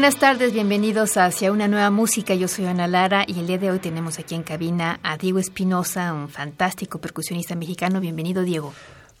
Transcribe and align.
Buenas 0.00 0.16
tardes, 0.16 0.54
bienvenidos 0.54 1.18
hacia 1.18 1.52
una 1.52 1.68
nueva 1.68 1.90
música. 1.90 2.34
Yo 2.34 2.48
soy 2.48 2.64
Ana 2.64 2.86
Lara 2.86 3.26
y 3.26 3.38
el 3.38 3.46
día 3.46 3.58
de 3.58 3.70
hoy 3.70 3.80
tenemos 3.80 4.18
aquí 4.18 4.34
en 4.34 4.42
cabina 4.42 4.98
a 5.02 5.18
Diego 5.18 5.38
Espinosa, 5.38 6.14
un 6.14 6.30
fantástico 6.30 7.02
percusionista 7.02 7.54
mexicano. 7.54 8.00
Bienvenido, 8.00 8.42
Diego. 8.42 8.72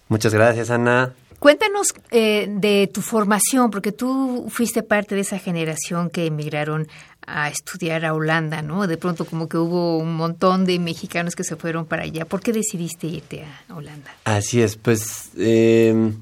Muchas 0.08 0.32
gracias, 0.32 0.70
Ana. 0.70 1.12
Cuéntanos 1.38 1.92
eh, 2.10 2.46
de 2.48 2.90
tu 2.90 3.02
formación, 3.02 3.70
porque 3.70 3.92
tú 3.92 4.46
fuiste 4.48 4.82
parte 4.82 5.14
de 5.14 5.20
esa 5.20 5.38
generación 5.38 6.08
que 6.08 6.24
emigraron 6.24 6.88
a 7.26 7.50
estudiar 7.50 8.06
a 8.06 8.14
Holanda, 8.14 8.62
¿no? 8.62 8.86
De 8.86 8.96
pronto 8.96 9.26
como 9.26 9.50
que 9.50 9.58
hubo 9.58 9.98
un 9.98 10.14
montón 10.14 10.64
de 10.64 10.78
mexicanos 10.78 11.36
que 11.36 11.44
se 11.44 11.56
fueron 11.56 11.84
para 11.84 12.04
allá. 12.04 12.24
¿Por 12.24 12.40
qué 12.40 12.54
decidiste 12.54 13.06
irte 13.06 13.44
a 13.44 13.74
Holanda? 13.74 14.14
Así 14.24 14.62
es, 14.62 14.76
pues 14.76 15.28
eh, 15.36 16.14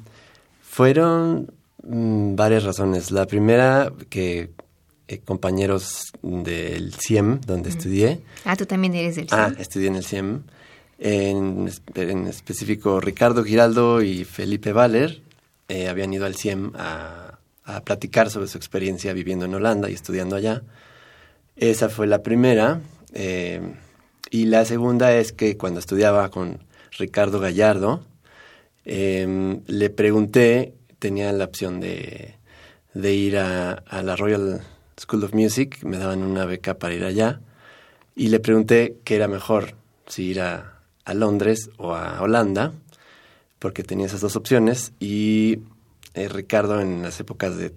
fueron 0.63 1.49
Mm, 1.89 2.37
varias 2.37 2.65
razones. 2.65 3.11
La 3.11 3.27
primera, 3.27 3.91
que 4.11 4.51
eh, 5.09 5.21
compañeros 5.21 6.13
del 6.23 6.93
CIEM, 6.93 7.41
donde 7.41 7.71
estudié. 7.71 8.21
Ah, 8.45 8.57
tú 8.57 8.67
también 8.67 8.95
eres 8.95 9.17
del 9.17 9.29
CIEM. 9.29 9.41
Ah, 9.41 9.53
estudié 9.59 9.89
en 9.89 9.97
el 9.97 10.05
CIEM. 10.05 10.43
En, 10.99 11.71
en 11.95 12.27
específico, 12.27 13.01
Ricardo 13.01 13.43
Giraldo 13.43 14.03
y 14.03 14.25
Felipe 14.25 14.73
Valer 14.73 15.23
eh, 15.69 15.89
habían 15.89 16.13
ido 16.13 16.27
al 16.27 16.35
CIEM 16.35 16.73
a, 16.77 17.39
a, 17.65 17.81
platicar 17.81 18.29
sobre 18.29 18.49
su 18.49 18.59
experiencia 18.59 19.15
viviendo 19.15 19.47
en 19.47 19.55
Holanda 19.55 19.89
y 19.89 19.95
estudiando 19.95 20.37
allá. 20.37 20.63
Esa 21.57 21.89
fue 21.89 22.07
la 22.07 22.23
primera. 22.23 22.83
Eh, 23.15 23.63
y 24.31 24.45
la 24.45 24.67
segunda 24.67 25.15
es 25.17 25.33
que 25.33 25.57
cuando 25.57 25.81
estudiaba 25.81 26.29
con 26.29 26.59
Ricardo 26.99 27.41
Gallardo, 27.41 28.05
le 28.85 29.91
pregunté 29.91 30.78
tenía 30.99 31.33
la 31.33 31.45
opción 31.45 31.81
de, 31.81 32.35
ir 32.95 33.39
a, 33.39 33.83
la 34.03 34.17
Royal 34.17 34.63
School 34.99 35.25
of 35.25 35.35
Music, 35.35 35.83
me 35.85 35.99
daban 35.99 36.23
una 36.23 36.45
beca 36.45 36.79
para 36.79 36.95
ir 36.95 37.05
allá, 37.05 37.41
y 38.17 38.29
le 38.29 38.41
pregunté 38.41 38.97
qué 39.05 39.17
era 39.17 39.29
mejor, 39.29 39.75
si 40.07 40.25
ir 40.25 40.41
a, 40.41 40.75
Londres 41.15 41.71
o 41.79 41.95
a 41.95 42.21
Holanda, 42.21 42.75
porque 43.59 43.83
tenía 43.83 44.05
esas 44.05 44.21
dos 44.21 44.37
opciones, 44.37 44.93
y 45.01 45.61
eh, 46.13 46.29
Ricardo 46.29 46.83
en 46.83 47.03
las 47.03 47.19
épocas 47.19 47.57
de, 47.57 47.73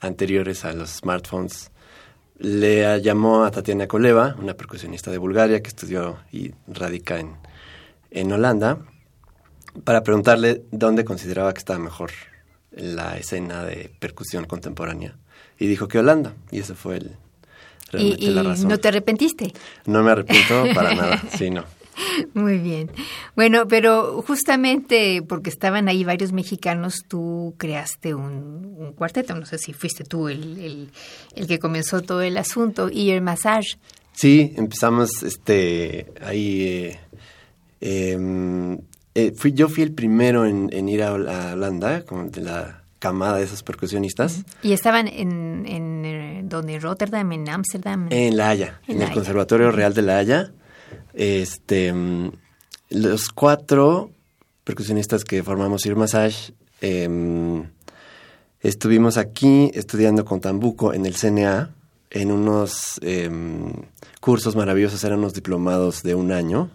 anteriores 0.00 0.66
a 0.66 0.74
los 0.74 0.90
smartphones, 0.90 1.70
le 2.38 3.00
llamó 3.00 3.44
a 3.44 3.50
Tatiana 3.50 3.86
Koleva, 3.86 4.36
una 4.38 4.52
percusionista 4.52 5.10
de 5.10 5.16
Bulgaria 5.16 5.62
que 5.62 5.68
estudió 5.68 6.18
y 6.30 6.52
radica 6.66 7.24
en 8.10 8.32
Holanda, 8.32 8.80
para 9.82 10.02
preguntarle 10.02 10.64
dónde 10.70 11.06
consideraba 11.06 11.54
que 11.54 11.60
estaba 11.60 11.78
mejor 11.78 12.10
la 12.76 13.16
escena 13.16 13.64
de 13.64 13.90
percusión 13.98 14.44
contemporánea. 14.44 15.16
Y 15.58 15.66
dijo 15.66 15.88
que 15.88 15.98
Holanda, 15.98 16.34
y 16.50 16.60
eso 16.60 16.74
fue 16.74 16.96
el, 16.96 17.16
realmente 17.90 18.30
la 18.30 18.42
razón. 18.42 18.68
¿No 18.68 18.78
te 18.78 18.88
arrepentiste? 18.88 19.52
No 19.86 20.02
me 20.02 20.10
arrepiento 20.10 20.64
para 20.74 20.94
nada, 20.94 21.22
sí, 21.36 21.50
no. 21.50 21.64
Muy 22.34 22.58
bien. 22.58 22.90
Bueno, 23.36 23.68
pero 23.68 24.22
justamente 24.22 25.22
porque 25.22 25.50
estaban 25.50 25.88
ahí 25.88 26.04
varios 26.04 26.32
mexicanos, 26.32 27.04
tú 27.06 27.54
creaste 27.56 28.14
un, 28.14 28.92
cuarteto. 28.96 29.34
No 29.34 29.46
sé 29.46 29.58
si 29.58 29.72
fuiste 29.72 30.04
tú 30.04 30.28
el, 30.28 30.90
el, 31.34 31.46
que 31.46 31.58
comenzó 31.58 32.02
todo 32.02 32.22
el 32.22 32.36
asunto. 32.36 32.90
Y 32.90 33.10
el 33.10 33.20
Massage. 33.20 33.78
Sí, 34.12 34.52
empezamos 34.56 35.22
este 35.22 36.12
ahí. 36.20 36.62
Eh, 36.62 37.00
em, 37.80 38.78
eh, 39.14 39.32
fui, 39.36 39.52
yo 39.52 39.68
fui 39.68 39.82
el 39.84 39.92
primero 39.92 40.44
en, 40.44 40.88
ir 40.88 41.02
a, 41.02 41.12
Holanda, 41.12 42.04
como 42.04 42.24
de 42.24 42.40
la 42.40 42.82
camada 42.98 43.36
de 43.38 43.44
esos 43.44 43.62
percusionistas. 43.62 44.44
¿Y 44.62 44.72
estaban 44.72 45.06
en, 45.08 45.66
en 45.66 46.04
eh, 46.04 46.40
donde 46.44 46.80
Rotterdam, 46.80 47.30
en 47.32 47.48
Ámsterdam? 47.48 48.08
En 48.10 48.36
La 48.36 48.48
Haya, 48.48 48.80
en, 48.88 49.02
el 49.02 49.12
Conservatorio 49.12 49.70
Real 49.70 49.94
de 49.94 50.02
La 50.02 50.18
Haya. 50.18 50.52
Este, 51.12 51.92
mm, 51.92 52.32
los 52.90 53.28
cuatro 53.28 54.10
percusionistas 54.64 55.24
que 55.24 55.42
formamos 55.42 55.86
Ir 55.86 55.94
Massage 55.94 56.52
em, 56.80 57.64
estuvimos 58.60 59.16
aquí 59.16 59.70
estudiando 59.74 60.24
con 60.24 60.40
Tambuco 60.40 60.92
en 60.92 61.06
el 61.06 61.14
CNA 61.14 61.70
en 62.10 62.32
unos 62.32 62.98
em, 63.02 63.72
cursos 64.20 64.56
maravillosos, 64.56 65.02
eran 65.04 65.18
unos 65.18 65.34
diplomados 65.34 66.02
de 66.02 66.14
un 66.14 66.32
año 66.32 66.70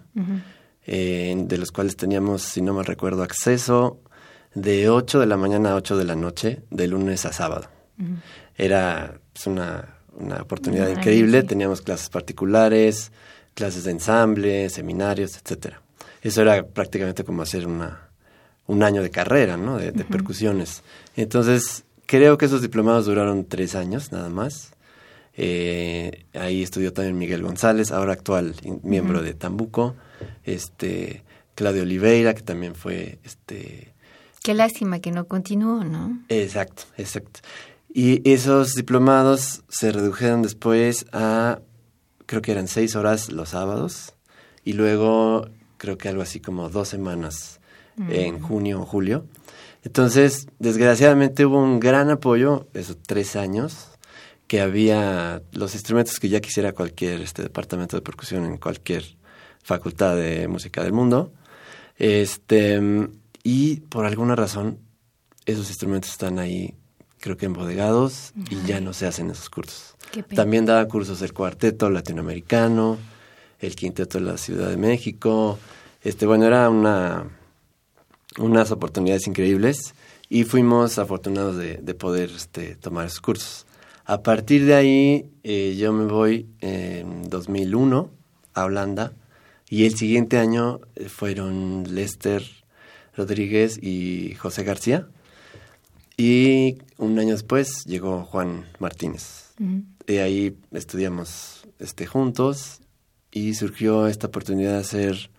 de 0.85 1.57
los 1.57 1.71
cuales 1.71 1.95
teníamos, 1.95 2.41
si 2.41 2.61
no 2.61 2.73
me 2.73 2.83
recuerdo, 2.83 3.21
acceso 3.23 4.01
de 4.53 4.89
8 4.89 5.19
de 5.19 5.25
la 5.25 5.37
mañana 5.37 5.71
a 5.71 5.75
8 5.75 5.97
de 5.97 6.05
la 6.05 6.15
noche, 6.15 6.63
de 6.69 6.87
lunes 6.87 7.25
a 7.25 7.33
sábado. 7.33 7.67
Era 8.57 9.19
pues, 9.33 9.47
una, 9.47 9.97
una, 10.13 10.41
oportunidad 10.41 10.89
increíble, 10.89 11.43
teníamos 11.43 11.81
clases 11.81 12.09
particulares, 12.09 13.11
clases 13.53 13.83
de 13.83 13.91
ensamble, 13.91 14.69
seminarios, 14.69 15.37
etcétera. 15.37 15.81
Eso 16.21 16.41
era 16.41 16.65
prácticamente 16.65 17.23
como 17.23 17.41
hacer 17.41 17.67
una, 17.67 18.09
un 18.67 18.83
año 18.83 19.01
de 19.01 19.11
carrera, 19.11 19.57
¿no? 19.57 19.77
De, 19.77 19.91
percusiones. 19.91 20.83
Entonces, 21.15 21.83
creo 22.05 22.37
que 22.37 22.45
esos 22.45 22.61
diplomados 22.61 23.05
duraron 23.05 23.45
tres 23.45 23.75
años 23.75 24.11
nada 24.11 24.29
más. 24.29 24.71
Eh, 25.35 26.25
ahí 26.33 26.63
estudió 26.63 26.91
también 26.91 27.17
Miguel 27.17 27.43
González, 27.43 27.91
ahora 27.91 28.13
actual 28.13 28.55
miembro 28.83 29.21
de 29.21 29.33
Tambuco 29.33 29.95
este 30.43 31.23
Claudio 31.55 31.83
Oliveira, 31.83 32.33
que 32.33 32.41
también 32.41 32.75
fue 32.75 33.19
este 33.23 33.93
Qué 34.41 34.53
lástima 34.53 34.99
que 34.99 35.11
no 35.11 35.25
continuó, 35.25 35.83
¿no? 35.83 36.19
Exacto, 36.29 36.83
exacto. 36.97 37.41
Y 37.93 38.27
esos 38.29 38.75
diplomados 38.75 39.63
se 39.67 39.91
redujeron 39.91 40.41
después 40.41 41.05
a, 41.11 41.59
creo 42.25 42.41
que 42.41 42.51
eran 42.51 42.67
seis 42.67 42.95
horas 42.95 43.31
los 43.31 43.49
sábados, 43.49 44.13
y 44.63 44.73
luego 44.73 45.49
creo 45.77 45.97
que 45.97 46.07
algo 46.09 46.21
así 46.21 46.39
como 46.39 46.69
dos 46.69 46.87
semanas 46.87 47.59
en 47.97 48.35
mm. 48.35 48.41
junio 48.41 48.81
o 48.81 48.85
julio. 48.85 49.25
Entonces, 49.83 50.47
desgraciadamente 50.59 51.45
hubo 51.45 51.61
un 51.61 51.79
gran 51.79 52.09
apoyo, 52.09 52.67
esos 52.73 52.97
tres 53.01 53.35
años, 53.35 53.87
que 54.47 54.61
había 54.61 55.41
los 55.51 55.73
instrumentos 55.73 56.19
que 56.19 56.29
ya 56.29 56.39
quisiera 56.39 56.73
cualquier 56.73 57.21
este 57.21 57.43
departamento 57.43 57.97
de 57.97 58.01
percusión 58.01 58.45
en 58.45 58.57
cualquier 58.57 59.18
Facultad 59.69 60.15
de 60.15 60.47
Música 60.47 60.81
del 60.83 60.93
Mundo. 60.93 61.31
Este, 61.99 62.81
y 63.43 63.81
por 63.81 64.03
alguna 64.05 64.35
razón, 64.35 64.79
esos 65.45 65.69
instrumentos 65.69 66.09
están 66.09 66.39
ahí, 66.39 66.73
creo 67.19 67.37
que 67.37 67.45
embodegados, 67.45 68.33
y 68.49 68.65
ya 68.65 68.81
no 68.81 68.93
se 68.93 69.05
hacen 69.05 69.29
esos 69.29 69.47
cursos. 69.51 69.95
También 70.33 70.65
daba 70.65 70.87
cursos 70.87 71.19
del 71.19 71.33
cuarteto 71.33 71.91
latinoamericano, 71.91 72.97
el 73.59 73.75
quinteto 73.75 74.17
de 74.17 74.25
la 74.25 74.37
Ciudad 74.37 74.71
de 74.71 74.77
México. 74.77 75.59
Este, 76.01 76.25
bueno, 76.25 76.47
era 76.47 76.67
una, 76.71 77.29
unas 78.39 78.71
oportunidades 78.71 79.27
increíbles 79.27 79.93
y 80.29 80.45
fuimos 80.45 80.97
afortunados 80.97 81.57
de, 81.57 81.93
poder 81.93 82.31
este, 82.35 82.75
tomar 82.75 83.05
esos 83.05 83.21
cursos. 83.21 83.67
A 84.05 84.23
partir 84.23 84.65
de 84.65 84.73
ahí, 84.73 85.29
eh, 85.43 85.75
yo 85.77 85.93
me 85.93 86.05
voy 86.05 86.47
en 86.59 87.29
2001 87.29 88.09
a 88.55 88.65
Holanda 88.65 89.13
y 89.69 89.85
el 89.85 89.95
siguiente 89.95 90.37
año 90.37 90.81
eh, 90.95 91.09
fueron 91.09 91.83
Lester 91.93 92.43
Rodríguez 93.15 93.77
y 93.81 94.33
José 94.35 94.63
García. 94.63 95.07
Y 96.17 96.79
un 96.97 97.17
año 97.19 97.31
después 97.31 97.85
llegó 97.85 98.25
Juan 98.25 98.65
Martínez. 98.79 99.53
Y 100.07 100.17
ahí 100.17 100.57
estudiamos 100.71 101.67
este, 101.79 102.05
juntos 102.05 102.79
y 103.31 103.53
surgió 103.53 104.07
esta 104.07 104.27
oportunidad 104.27 104.73
de 104.73 104.79
hacer 104.79 105.29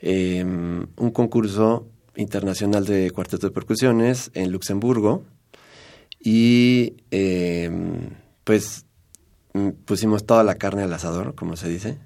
em, 0.00 0.86
un 0.96 1.10
concurso 1.10 1.88
internacional 2.16 2.86
de 2.86 3.10
cuarteto 3.10 3.48
de 3.48 3.52
percusiones 3.52 4.30
en 4.34 4.52
Luxemburgo. 4.52 5.24
Y 6.20 6.94
em, 7.10 8.10
pues 8.44 8.86
mm, 9.54 9.70
pusimos 9.84 10.24
toda 10.24 10.44
la 10.44 10.54
carne 10.54 10.82
al 10.82 10.92
asador, 10.92 11.34
como 11.34 11.56
se 11.56 11.68
dice. 11.68 11.98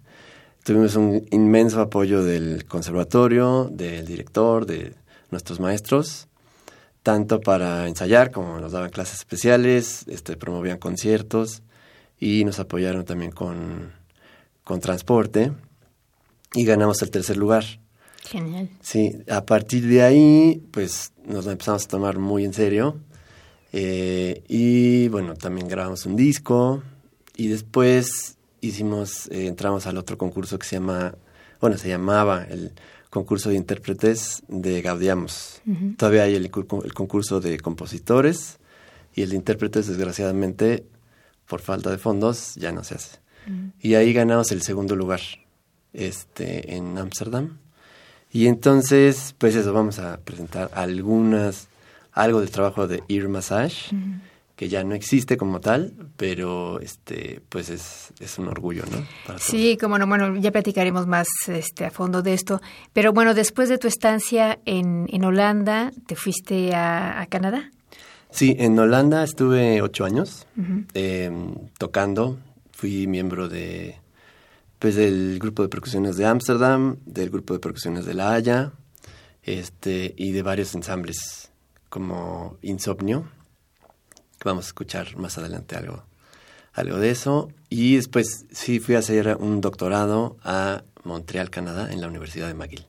Tuvimos 0.65 0.95
un 0.97 1.27
inmenso 1.31 1.81
apoyo 1.81 2.23
del 2.23 2.65
conservatorio, 2.67 3.69
del 3.73 4.07
director, 4.07 4.67
de 4.67 4.95
nuestros 5.31 5.61
maestros. 5.61 6.27
tanto 7.03 7.41
para 7.41 7.89
ensayar 7.89 8.31
como 8.31 8.61
nos 8.61 8.73
daban 8.73 8.91
clases 8.91 9.21
especiales, 9.21 10.05
este, 10.07 10.37
promovían 10.37 10.77
conciertos 10.77 11.62
y 12.19 12.45
nos 12.45 12.59
apoyaron 12.59 13.07
también 13.07 13.31
con, 13.31 13.93
con 14.65 14.81
transporte 14.81 15.53
y 16.55 16.65
ganamos 16.65 17.01
el 17.01 17.11
tercer 17.11 17.37
lugar. 17.37 17.65
Genial. 18.25 18.69
Sí, 18.83 19.17
a 19.31 19.47
partir 19.47 19.87
de 19.87 20.03
ahí, 20.03 20.62
pues 20.73 21.12
nos 21.25 21.47
la 21.47 21.53
empezamos 21.53 21.85
a 21.85 21.89
tomar 21.89 22.19
muy 22.19 22.45
en 22.45 22.53
serio. 22.53 22.99
Eh, 23.73 24.43
y 24.49 25.09
bueno, 25.09 25.35
también 25.35 25.69
grabamos 25.69 26.07
un 26.07 26.17
disco. 26.17 26.83
Y 27.37 27.49
después 27.49 28.37
hicimos, 28.61 29.27
eh, 29.29 29.47
entramos 29.47 29.87
al 29.87 29.97
otro 29.97 30.19
concurso 30.19 30.59
que 30.59 30.67
se 30.67 30.77
llama, 30.77 31.15
bueno, 31.61 31.77
se 31.77 31.89
llamaba 31.89 32.45
el 32.45 32.73
concurso 33.11 33.51
de 33.51 33.57
intérpretes 33.57 34.43
de 34.49 34.83
Gaudiamos. 34.83 35.61
Todavía 35.97 36.23
hay 36.23 36.37
el, 36.37 36.45
el, 36.47 36.95
concurso 36.95 37.41
de 37.41 37.59
compositores 37.59 38.59
y 39.15 39.23
el 39.23 39.31
de 39.31 39.37
intérpretes, 39.37 39.89
desgraciadamente, 39.89 40.87
por 41.47 41.61
falta 41.61 41.91
de 41.91 41.99
fondos, 41.99 42.55
ya 42.55 42.73
no 42.73 42.85
se 42.85 42.95
hace. 42.95 43.19
Y 43.81 43.95
ahí 43.95 44.12
ganamos 44.12 44.53
el 44.53 44.62
segundo 44.62 44.95
lugar 44.95 45.21
este, 45.93 46.77
en 46.77 46.97
Ámsterdam. 46.99 47.59
Y 48.33 48.47
entonces, 48.47 49.35
pues 49.39 49.57
eso, 49.57 49.73
vamos 49.73 49.99
a 49.99 50.21
presentar 50.21 50.71
algunas, 50.75 51.69
algo 52.12 52.41
del 52.41 52.51
trabajo 52.51 52.87
de 52.87 53.03
Ear 53.09 53.29
Massage, 53.29 53.93
que 54.61 54.69
ya 54.69 54.85
no 54.85 54.95
existe 54.95 55.39
como 55.39 55.59
tal, 55.61 55.95
pero 56.19 56.81
este, 56.81 57.41
pues 57.49 57.71
es, 57.71 58.12
es 58.21 58.39
un 58.39 58.47
orgullo, 58.47 58.83
¿no? 58.93 59.39
sí, 59.39 59.79
como 59.81 59.97
no, 59.97 60.07
bueno, 60.07 60.37
ya 60.37 60.53
platicaremos 60.53 61.07
más 61.07 61.29
este, 61.47 61.87
a 61.87 61.91
fondo 61.91 62.21
de 62.21 62.35
esto. 62.35 62.61
Pero 62.93 63.15
bueno, 63.15 63.33
después 63.33 63.71
de 63.71 63.79
tu 63.79 63.89
estancia 63.89 64.59
en, 64.67 65.07
en 65.11 65.25
Holanda, 65.25 65.93
¿te 66.07 66.15
fuiste 66.15 66.75
a, 66.75 67.27
Canadá? 67.31 67.71
Sí, 68.29 68.55
en 68.59 68.79
Holanda 68.79 69.25
estuve 69.25 69.81
ocho 69.81 70.05
años 70.05 70.47
em, 70.93 71.55
tocando. 71.79 72.39
Fui 72.71 73.07
miembro 73.07 73.49
de 73.49 73.97
pues 74.79 74.95
del 74.95 75.39
grupo 75.39 75.62
de 75.62 75.71
percusiones 75.71 76.19
de 76.19 76.27
Ámsterdam, 76.27 76.99
del 77.07 77.31
grupo 77.31 77.55
de 77.55 77.61
percusiones 77.61 78.05
de 78.05 78.12
La 78.12 78.35
Haya, 78.35 78.73
este, 79.43 80.12
y 80.19 80.33
de 80.33 80.43
varios 80.43 80.75
ensambles 80.75 81.51
como 81.89 82.59
Insomnio, 82.61 83.25
vamos 84.44 84.66
a 84.66 84.69
escuchar 84.69 85.16
más 85.16 85.38
adelante 85.38 85.76
algo, 85.76 86.04
algo 86.72 86.98
de 86.98 87.10
eso. 87.10 87.50
Y 87.69 87.96
después 87.96 88.46
sí 88.50 88.81
fui 88.81 88.94
a 88.94 88.98
hacer 89.00 89.37
un 89.38 89.60
doctorado 89.60 90.37
a 90.42 90.82
Montreal, 91.04 91.50
Canadá, 91.50 91.92
en 91.92 92.00
la 92.00 92.08
Universidad 92.08 92.48
de 92.48 92.54
McGill. 92.54 92.87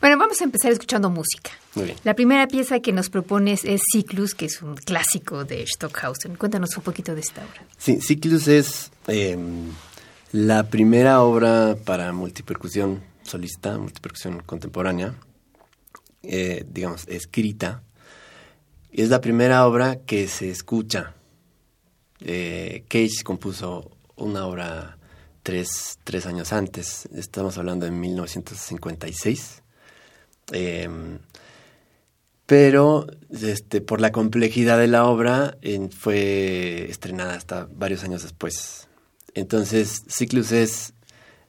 Bueno, 0.00 0.18
vamos 0.18 0.40
a 0.40 0.44
empezar 0.44 0.72
escuchando 0.72 1.10
música. 1.10 1.50
Muy 1.74 1.86
bien. 1.86 1.98
La 2.04 2.14
primera 2.14 2.46
pieza 2.48 2.80
que 2.80 2.92
nos 2.92 3.10
propones 3.10 3.64
es 3.64 3.80
Cyclus, 3.92 4.34
que 4.34 4.46
es 4.46 4.62
un 4.62 4.76
clásico 4.76 5.44
de 5.44 5.64
Stockhausen. 5.66 6.36
Cuéntanos 6.36 6.76
un 6.76 6.82
poquito 6.82 7.14
de 7.14 7.20
esta 7.20 7.42
obra. 7.42 7.64
Sí, 7.78 8.00
Cyclus 8.00 8.48
es... 8.48 8.90
Em, 9.06 9.70
la 10.32 10.68
primera 10.68 11.22
obra 11.22 11.76
para 11.84 12.12
multipercusión 12.12 13.02
solista, 13.24 13.76
multipercusión 13.78 14.40
contemporánea, 14.46 15.14
eh, 16.22 16.64
digamos, 16.70 17.08
escrita, 17.08 17.82
es 18.92 19.08
la 19.08 19.20
primera 19.20 19.66
obra 19.66 19.96
que 19.96 20.28
se 20.28 20.50
escucha. 20.50 21.14
Eh, 22.20 22.84
Cage 22.88 23.22
compuso 23.24 23.90
una 24.16 24.46
obra 24.46 24.98
tres, 25.42 25.98
tres, 26.04 26.26
años 26.26 26.52
antes, 26.52 27.08
estamos 27.14 27.56
hablando 27.58 27.86
de 27.86 27.92
1956. 27.92 29.62
Em, 30.52 31.18
pero 32.46 33.06
este, 33.30 33.80
por 33.80 34.00
la 34.00 34.10
complejidad 34.10 34.78
de 34.78 34.88
la 34.88 35.06
obra 35.06 35.56
fue 35.96 36.90
estrenada 36.90 37.34
hasta 37.34 37.68
varios 37.72 38.02
años 38.02 38.22
después. 38.22 38.88
Entonces, 39.34 40.02
Ciclus 40.08 40.50
es, 40.50 40.92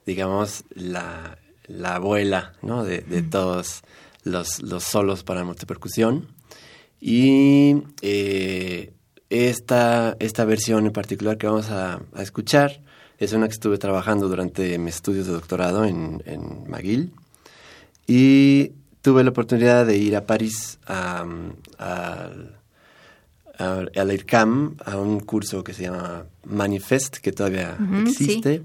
digamos, 0.05 0.63
la, 0.75 1.39
abuela 1.83 2.53
¿no? 2.61 2.83
de, 2.83 3.01
todos 3.23 3.81
los, 4.23 4.61
los, 4.61 4.83
solos 4.83 5.23
para 5.23 5.43
multipercusión. 5.43 6.27
Y 7.01 7.83
eh, 8.01 8.94
esta, 9.30 10.15
esta 10.19 10.45
versión 10.45 10.86
en 10.86 10.94
particular 10.94 11.38
que 11.38 11.48
vamos 11.48 11.69
a, 11.69 11.95
a, 11.95 12.21
es 13.18 13.33
una 13.33 13.48
que 13.48 13.53
estuve 13.53 13.77
trabajando 13.77 14.30
durante 14.30 14.77
mis 14.77 14.95
estudios 14.95 15.25
de 15.25 15.33
doctorado 15.33 15.83
en, 15.83 16.24
en 16.25 16.69
McGill. 16.69 17.12
Y 18.07 18.74
tuve 19.01 19.24
la 19.24 19.31
oportunidad 19.31 19.86
de 19.86 19.98
ir 19.98 20.15
a 20.15 20.25
París 20.25 20.80
a, 20.86 21.25
a 21.80 22.30
al 23.62 24.12
IRCAM 24.12 24.77
a 24.86 24.98
un 24.98 25.19
curso 25.19 25.63
que 25.63 25.74
se 25.74 25.83
llama 25.83 26.25
Manifest, 26.45 27.18
que 27.18 27.31
todavía 27.31 27.77
existe. 28.01 28.63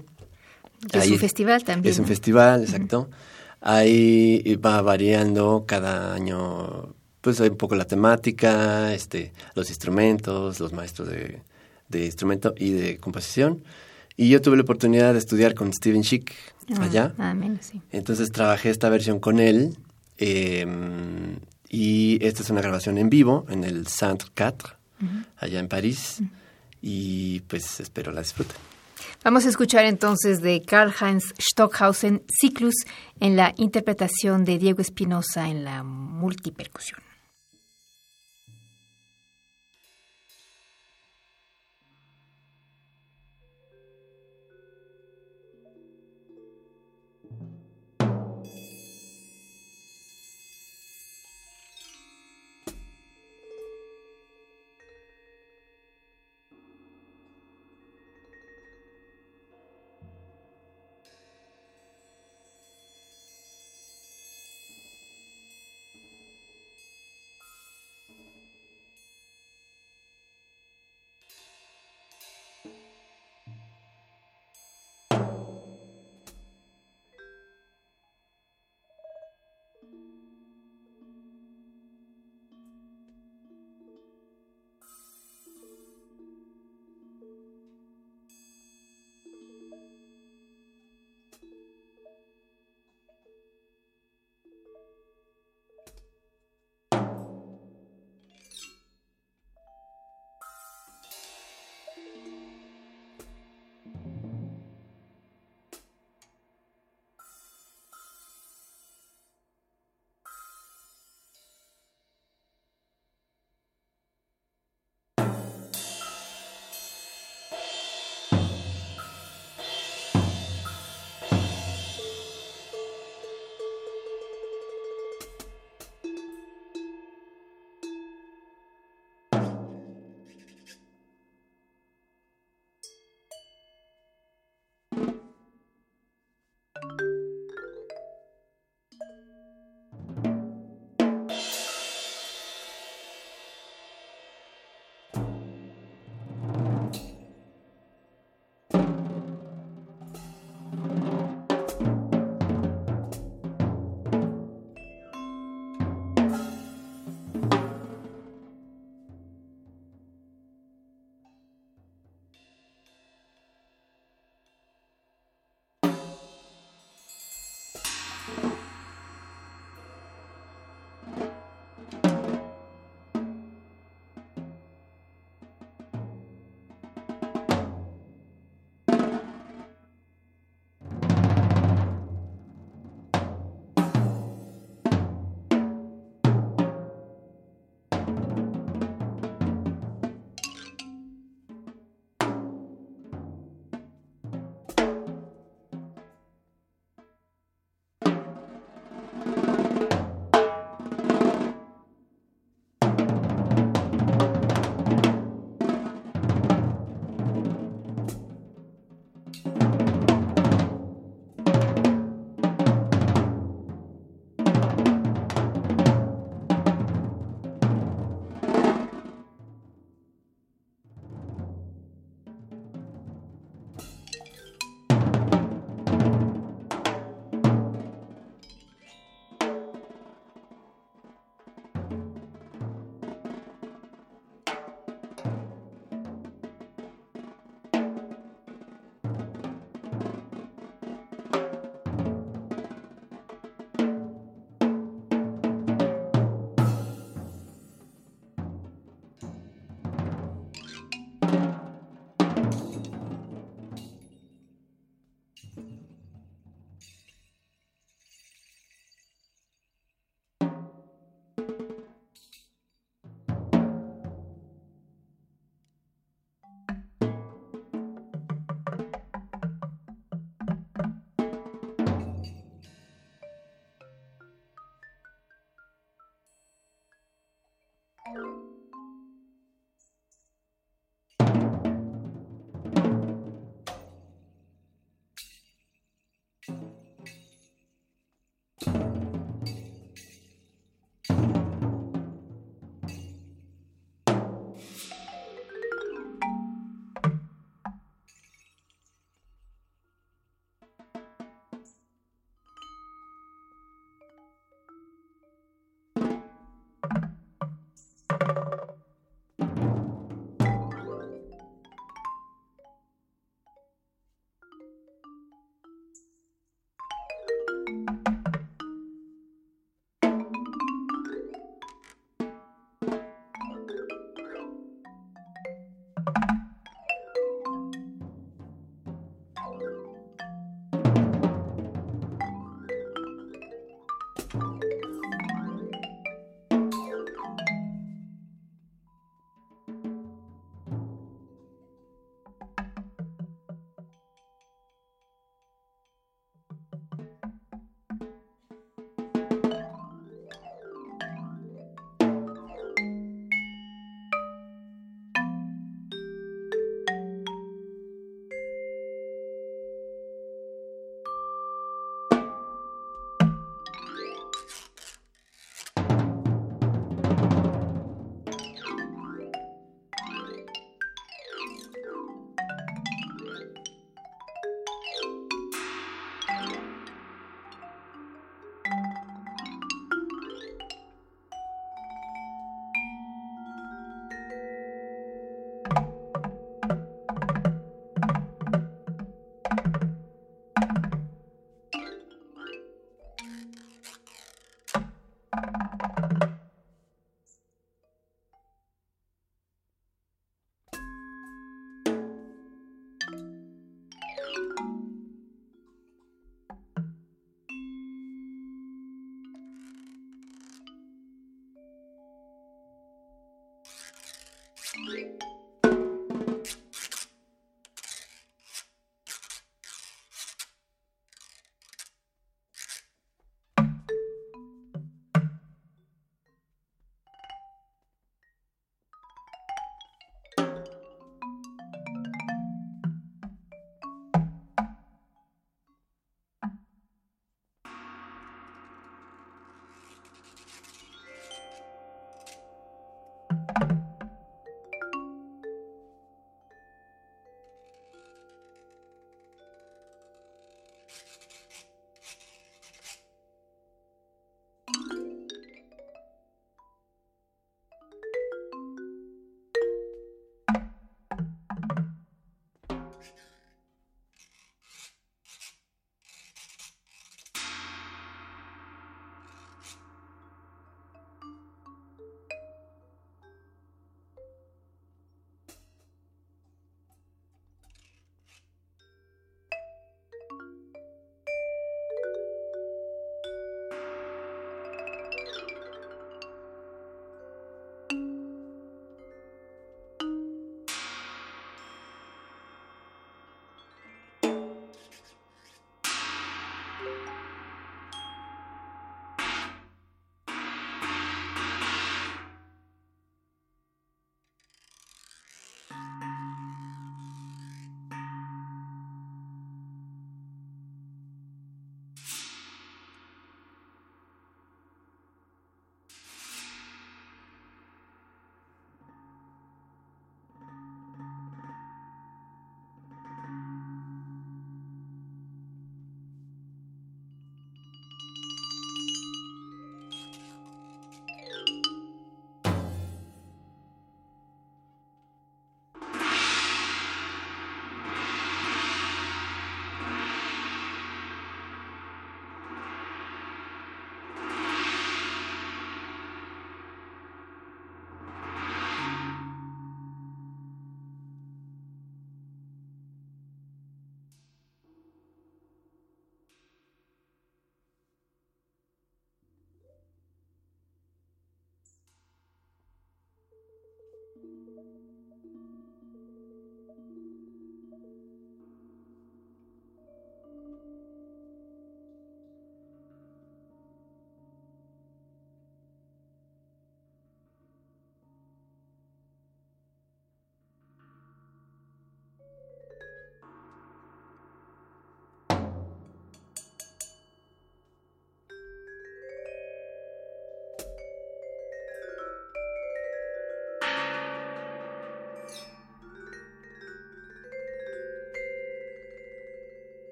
Es 0.91 1.11
un 1.11 1.19
festival 1.19 1.63
también. 1.63 1.91
Es 1.91 1.99
un 1.99 2.05
festival, 2.05 2.63
exacto. 2.63 3.09
Ahí 3.61 4.55
va 4.55 4.81
variando 4.81 5.65
cada 5.67 6.13
año, 6.13 6.95
pues 7.27 7.41
hay 7.41 7.49
un 7.49 7.57
poco 7.57 7.75
la 7.75 7.83
temática, 7.83 8.93
este, 8.93 9.33
los 9.53 9.67
instrumentos, 9.67 10.61
los 10.61 10.71
maestros 10.71 11.09
de, 11.09 11.41
de 11.89 12.05
instrumento 12.05 12.53
y 12.55 12.71
de 12.71 12.99
composición. 12.99 13.65
Y 14.15 14.29
yo 14.29 14.41
tuve 14.41 14.55
la 14.55 14.61
oportunidad 14.61 15.11
de 15.11 15.19
estudiar 15.19 15.53
con 15.53 15.73
Steven 15.73 16.05
Schick 16.05 16.33
ah, 16.77 16.83
allá. 16.83 17.13
Ah, 17.17 17.33
menos, 17.33 17.65
sí. 17.65 17.81
Entonces 17.91 18.31
trabajé 18.31 18.69
esta 18.69 18.87
versión 18.87 19.19
con 19.19 19.41
él. 19.41 19.75
Em, 20.17 21.41
y 21.67 22.17
esta 22.25 22.43
es 22.43 22.49
una 22.49 22.61
grabación 22.61 22.97
en 22.97 23.09
vivo 23.09 23.45
en 23.49 23.65
el 23.65 23.87
Centre 23.87 24.29
4 24.33 24.69
allá 25.35 25.59
en 25.59 25.67
París. 25.67 26.21
Y 26.81 27.41
pues 27.41 27.81
espero 27.81 28.13
la 28.13 28.21
disfruten. 28.21 28.55
Vamos 29.25 29.45
a 29.45 29.49
escuchar 29.49 29.83
entonces 29.83 30.41
de 30.41 30.61
Karl-Heinz 30.61 31.33
Stockhausen 31.37 32.23
Cyclus 32.39 32.85
en 33.19 33.35
la 33.35 33.53
interpretación 33.57 34.45
de 34.45 34.57
Diego 34.57 34.79
Espinosa 34.79 35.49
en 35.49 35.65
la 35.65 35.83
multipercusión. 35.83 37.05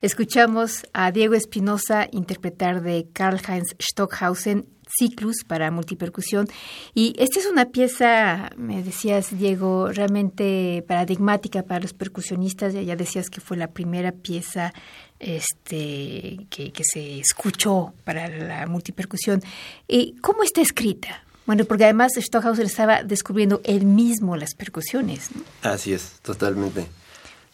Escuchamos 0.00 0.86
a 0.92 1.10
Diego 1.10 1.34
Espinosa 1.34 2.06
interpretar 2.12 2.82
de 2.82 3.08
Karl-Heinz 3.12 3.74
Stockhausen 3.80 4.64
Ciclus 4.88 5.42
para 5.44 5.72
multipercusión. 5.72 6.46
Y 6.94 7.16
esta 7.18 7.40
es 7.40 7.46
una 7.46 7.64
pieza, 7.64 8.52
me 8.56 8.80
decías, 8.84 9.36
Diego, 9.36 9.90
realmente 9.90 10.84
paradigmática 10.86 11.64
para 11.64 11.80
los 11.80 11.94
percusionistas. 11.94 12.74
Ya, 12.74 12.94
decías 12.94 13.28
que 13.28 13.40
fue 13.40 13.56
la 13.56 13.72
primera 13.72 14.12
pieza 14.12 14.72
este, 15.18 16.46
que, 16.48 16.72
se 16.84 17.18
escuchó 17.18 17.92
para 18.04 18.28
la 18.28 18.68
multipercusión. 18.68 19.42
¿Y 19.88 20.14
¿Cómo 20.20 20.44
está 20.44 20.60
escrita? 20.60 21.24
Bueno, 21.44 21.64
porque 21.64 21.82
además 21.82 22.12
Stockhausen 22.16 22.66
estaba 22.66 23.02
descubriendo 23.02 23.60
él 23.64 23.84
mismo 23.84 24.36
las 24.36 24.54
percusiones. 24.54 25.30
Así 25.62 25.92
es, 25.92 26.20
totalmente. 26.22 26.86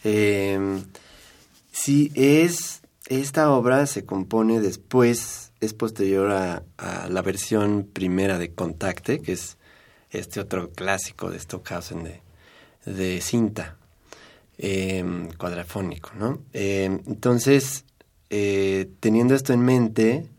Eh, 0.03 0.83
Sí, 1.75 2.13
es. 2.15 2.83
Esta 3.09 3.51
obra 3.51 3.87
se 3.87 4.07
compone 4.07 4.61
después, 4.61 5.53
es 5.61 5.75
posterior 5.75 6.31
a, 6.31 6.63
la 7.11 7.21
versión 7.21 7.85
primera 7.93 8.39
de 8.39 8.55
Contacte, 8.55 9.21
que 9.21 9.33
es 9.33 9.59
este 10.11 10.41
otro 10.41 10.71
clásico 10.71 11.31
de 11.31 11.39
Stockhausen 11.39 12.05
de, 12.05 12.23
de 12.87 13.21
cinta, 13.21 13.77
em, 14.57 15.29
cuadrafónico, 15.33 16.13
¿no? 16.17 16.41
Em, 16.53 17.03
entonces, 17.07 17.85
eh, 18.31 18.89
teniendo 19.01 19.35
esto 19.35 19.53
en 19.53 19.61
mente, 19.61 20.31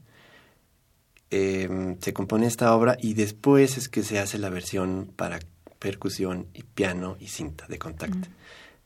em, 1.30 2.00
se 2.00 2.14
compone 2.14 2.48
esta 2.48 2.74
obra 2.74 2.98
y 3.00 3.14
después 3.14 3.78
es 3.78 3.90
que 3.90 4.04
se 4.04 4.20
hace 4.20 4.40
la 4.40 4.50
versión 4.50 5.12
para 5.16 5.40
percusión 5.80 6.48
y 6.54 6.64
piano 6.64 7.18
y 7.20 7.28
cinta 7.28 7.68
de 7.68 7.78
Contacte. 7.78 8.30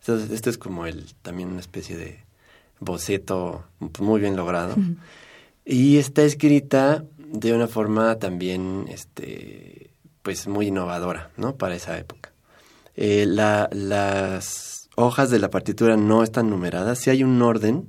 Entonces, 0.01 0.31
esto 0.31 0.49
es 0.49 0.57
como 0.57 0.85
el, 0.85 1.13
también 1.21 1.49
una 1.49 1.61
especie 1.61 1.95
de 1.95 2.28
boceto 2.79 3.63
muy 3.99 4.21
bien 4.21 4.35
logrado. 4.35 4.75
Y 5.65 5.97
está 5.97 6.23
escrita 6.23 7.03
de 7.17 7.53
una 7.53 7.67
forma 7.67 8.17
también, 8.17 8.85
este, 8.89 9.91
pues 10.21 10.47
muy 10.47 10.67
innovadora, 10.67 11.31
¿no? 11.37 11.55
Para 11.55 11.75
esa 11.75 11.97
época. 11.97 12.31
Eh, 12.95 13.25
las 13.27 14.89
hojas 14.95 15.29
de 15.29 15.39
la 15.39 15.49
partitura 15.49 15.95
no 15.95 16.23
están 16.23 16.49
numeradas, 16.49 16.99
sí 16.99 17.09
hay 17.09 17.23
un 17.23 17.41
orden, 17.41 17.87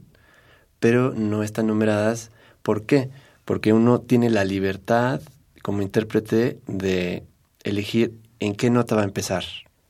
pero 0.78 1.12
no 1.14 1.42
están 1.42 1.66
numeradas. 1.66 2.30
¿Por 2.62 2.84
qué? 2.84 3.10
Porque 3.44 3.72
uno 3.72 4.00
tiene 4.00 4.30
la 4.30 4.44
libertad 4.44 5.20
como 5.62 5.82
intérprete 5.82 6.58
de 6.66 7.24
elegir 7.64 8.14
en 8.38 8.54
qué 8.54 8.70
nota 8.70 8.94
va 8.94 9.02
a 9.02 9.06
empezar, 9.06 9.44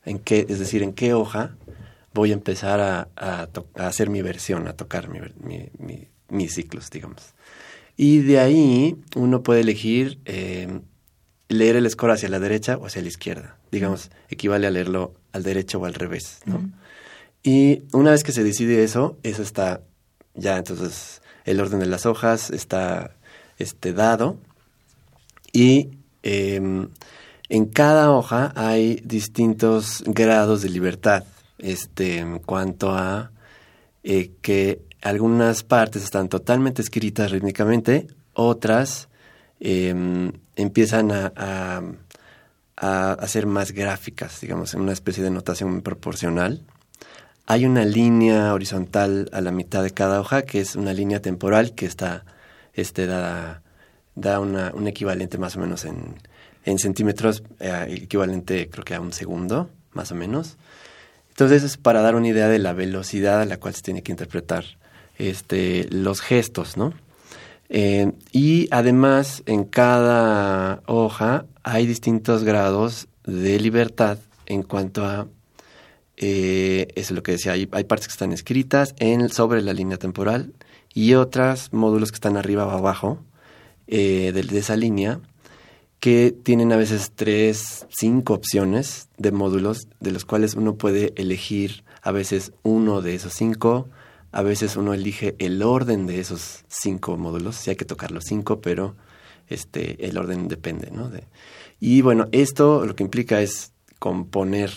en 0.05 0.19
qué, 0.19 0.45
es 0.49 0.59
decir, 0.59 0.83
en 0.83 0.93
qué 0.93 1.13
hoja 1.13 1.55
voy 2.13 2.31
a 2.31 2.33
empezar 2.33 2.79
a, 2.79 3.07
a, 3.15 3.47
hacer 3.75 4.09
mi 4.09 4.21
versión, 4.21 4.67
a 4.67 4.73
tocar 4.73 5.09
mis 6.29 6.53
ciclos, 6.53 6.89
digamos. 6.89 7.33
Y 7.97 8.19
de 8.19 8.39
ahí 8.39 8.95
uno 9.15 9.43
puede 9.43 9.61
elegir 9.61 10.19
eh, 10.25 10.81
leer 11.49 11.75
el 11.75 11.89
score 11.89 12.13
hacia 12.13 12.29
la 12.29 12.39
derecha 12.39 12.77
o 12.77 12.85
hacia 12.85 13.01
la 13.01 13.09
izquierda. 13.09 13.57
Digamos, 13.71 14.11
equivale 14.29 14.67
a 14.67 14.71
leerlo 14.71 15.13
al 15.31 15.43
derecho 15.43 15.79
o 15.79 15.85
al 15.85 15.93
revés, 15.93 16.39
¿no? 16.45 16.71
Y 17.43 17.83
una 17.91 18.11
vez 18.11 18.23
que 18.23 18.31
se 18.31 18.43
decide 18.43 18.83
eso, 18.83 19.17
eso 19.23 19.41
está 19.41 19.81
ya, 20.35 20.57
entonces 20.57 21.21
el 21.45 21.59
orden 21.59 21.79
de 21.79 21.87
las 21.87 22.05
hojas 22.05 22.51
está 22.51 23.15
este, 23.57 23.93
dado 23.93 24.37
y 25.51 25.89
em, 26.23 26.89
en 27.49 27.65
cada 27.65 28.11
hoja 28.11 28.53
hay 28.55 29.01
distintos 29.03 30.03
grados 30.05 30.61
de 30.61 30.69
libertad 30.69 31.23
este, 31.61 32.19
en 32.19 32.39
cuanto 32.39 32.91
a 32.91 33.31
eh, 34.03 34.31
que 34.41 34.81
algunas 35.01 35.63
partes 35.63 36.03
están 36.03 36.29
totalmente 36.29 36.81
escritas 36.81 37.31
rítmicamente, 37.31 38.07
otras 38.33 39.09
em, 39.59 40.31
empiezan 40.55 41.11
a, 41.11 41.81
a, 42.77 43.27
ser 43.27 43.45
más 43.45 43.71
gráficas, 43.71 44.41
digamos, 44.41 44.73
en 44.73 44.81
una 44.81 44.93
especie 44.93 45.23
de 45.23 45.29
notación 45.29 45.81
proporcional. 45.81 46.63
Hay 47.45 47.65
una 47.65 47.85
línea 47.85 48.53
horizontal 48.53 49.29
a 49.33 49.41
la 49.41 49.51
mitad 49.51 49.83
de 49.83 49.91
cada 49.91 50.19
hoja, 50.19 50.43
que 50.43 50.61
es 50.61 50.75
una 50.75 50.93
línea 50.93 51.21
temporal 51.21 51.73
que 51.73 51.85
está 51.85 52.25
este, 52.73 53.05
da, 53.05 53.61
da 54.15 54.39
una, 54.39 54.71
un 54.73 54.87
equivalente 54.87 55.37
más 55.37 55.55
o 55.55 55.59
menos 55.59 55.85
en, 55.85 56.15
en 56.65 56.79
centímetros, 56.79 57.43
eh, 57.59 57.99
equivalente 58.03 58.69
creo 58.69 58.83
que 58.83 58.95
a 58.95 59.01
un 59.01 59.13
segundo, 59.13 59.69
más 59.93 60.11
o 60.11 60.15
menos. 60.15 60.57
Entonces 61.41 61.63
es 61.63 61.77
para 61.77 62.03
dar 62.03 62.13
una 62.13 62.27
idea 62.27 62.47
de 62.49 62.59
la 62.59 62.71
velocidad 62.71 63.41
a 63.41 63.45
la 63.45 63.57
cual 63.57 63.73
se 63.73 63.81
tiene 63.81 64.03
que 64.03 64.11
interpretar 64.11 64.63
este, 65.17 65.87
los 65.89 66.21
gestos, 66.21 66.77
¿no? 66.77 66.93
Eh, 67.67 68.11
y 68.31 68.67
además 68.69 69.41
en 69.47 69.63
cada 69.63 70.83
hoja 70.85 71.45
hay 71.63 71.87
distintos 71.87 72.43
grados 72.43 73.07
de 73.25 73.59
libertad 73.59 74.19
en 74.45 74.61
cuanto 74.61 75.03
a, 75.03 75.25
eh, 76.15 76.89
es 76.93 77.09
lo 77.09 77.23
que 77.23 77.31
decía, 77.31 77.53
hay, 77.53 77.65
partes 77.65 78.07
que 78.07 78.11
están 78.11 78.33
escritas 78.33 78.93
en, 78.99 79.27
sobre 79.29 79.63
la 79.63 79.73
línea 79.73 79.97
temporal 79.97 80.53
y 80.93 81.15
otras 81.15 81.73
módulos 81.73 82.11
que 82.11 82.17
están 82.17 82.37
arriba 82.37 82.67
o 82.67 82.69
abajo 82.69 83.17
eh, 83.87 84.31
de, 84.31 84.43
de 84.43 84.59
esa 84.59 84.75
línea 84.75 85.19
que 86.01 86.35
tienen 86.43 86.73
a 86.73 86.77
veces 86.77 87.11
tres, 87.13 87.85
cinco 87.89 88.33
opciones 88.33 89.07
de 89.17 89.31
módulos, 89.31 89.87
de 89.99 90.11
los 90.11 90.25
cuales 90.25 90.55
uno 90.55 90.75
puede 90.75 91.13
elegir 91.15 91.83
a 92.01 92.11
veces 92.11 92.53
uno 92.63 93.01
de 93.01 93.13
esos 93.13 93.33
cinco, 93.33 93.87
a 94.31 94.41
veces 94.41 94.75
uno 94.75 94.95
elige 94.95 95.35
el 95.37 95.61
orden 95.61 96.07
de 96.07 96.19
esos 96.19 96.65
cinco 96.67 97.17
módulos, 97.17 97.55
si 97.55 97.69
hay 97.69 97.75
que 97.75 97.85
tocar 97.85 98.11
los 98.11 98.23
cinco, 98.25 98.61
pero 98.61 98.95
este, 99.47 100.07
el 100.07 100.17
orden 100.17 100.47
depende, 100.47 100.89
¿no? 100.89 101.07
De, 101.07 101.25
y 101.79 102.01
bueno, 102.01 102.27
esto 102.31 102.83
lo 102.83 102.95
que 102.95 103.03
implica 103.03 103.39
es 103.39 103.71
componer, 103.99 104.71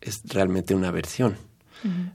es 0.00 0.22
realmente 0.24 0.74
una 0.74 0.90
versión. 0.90 1.36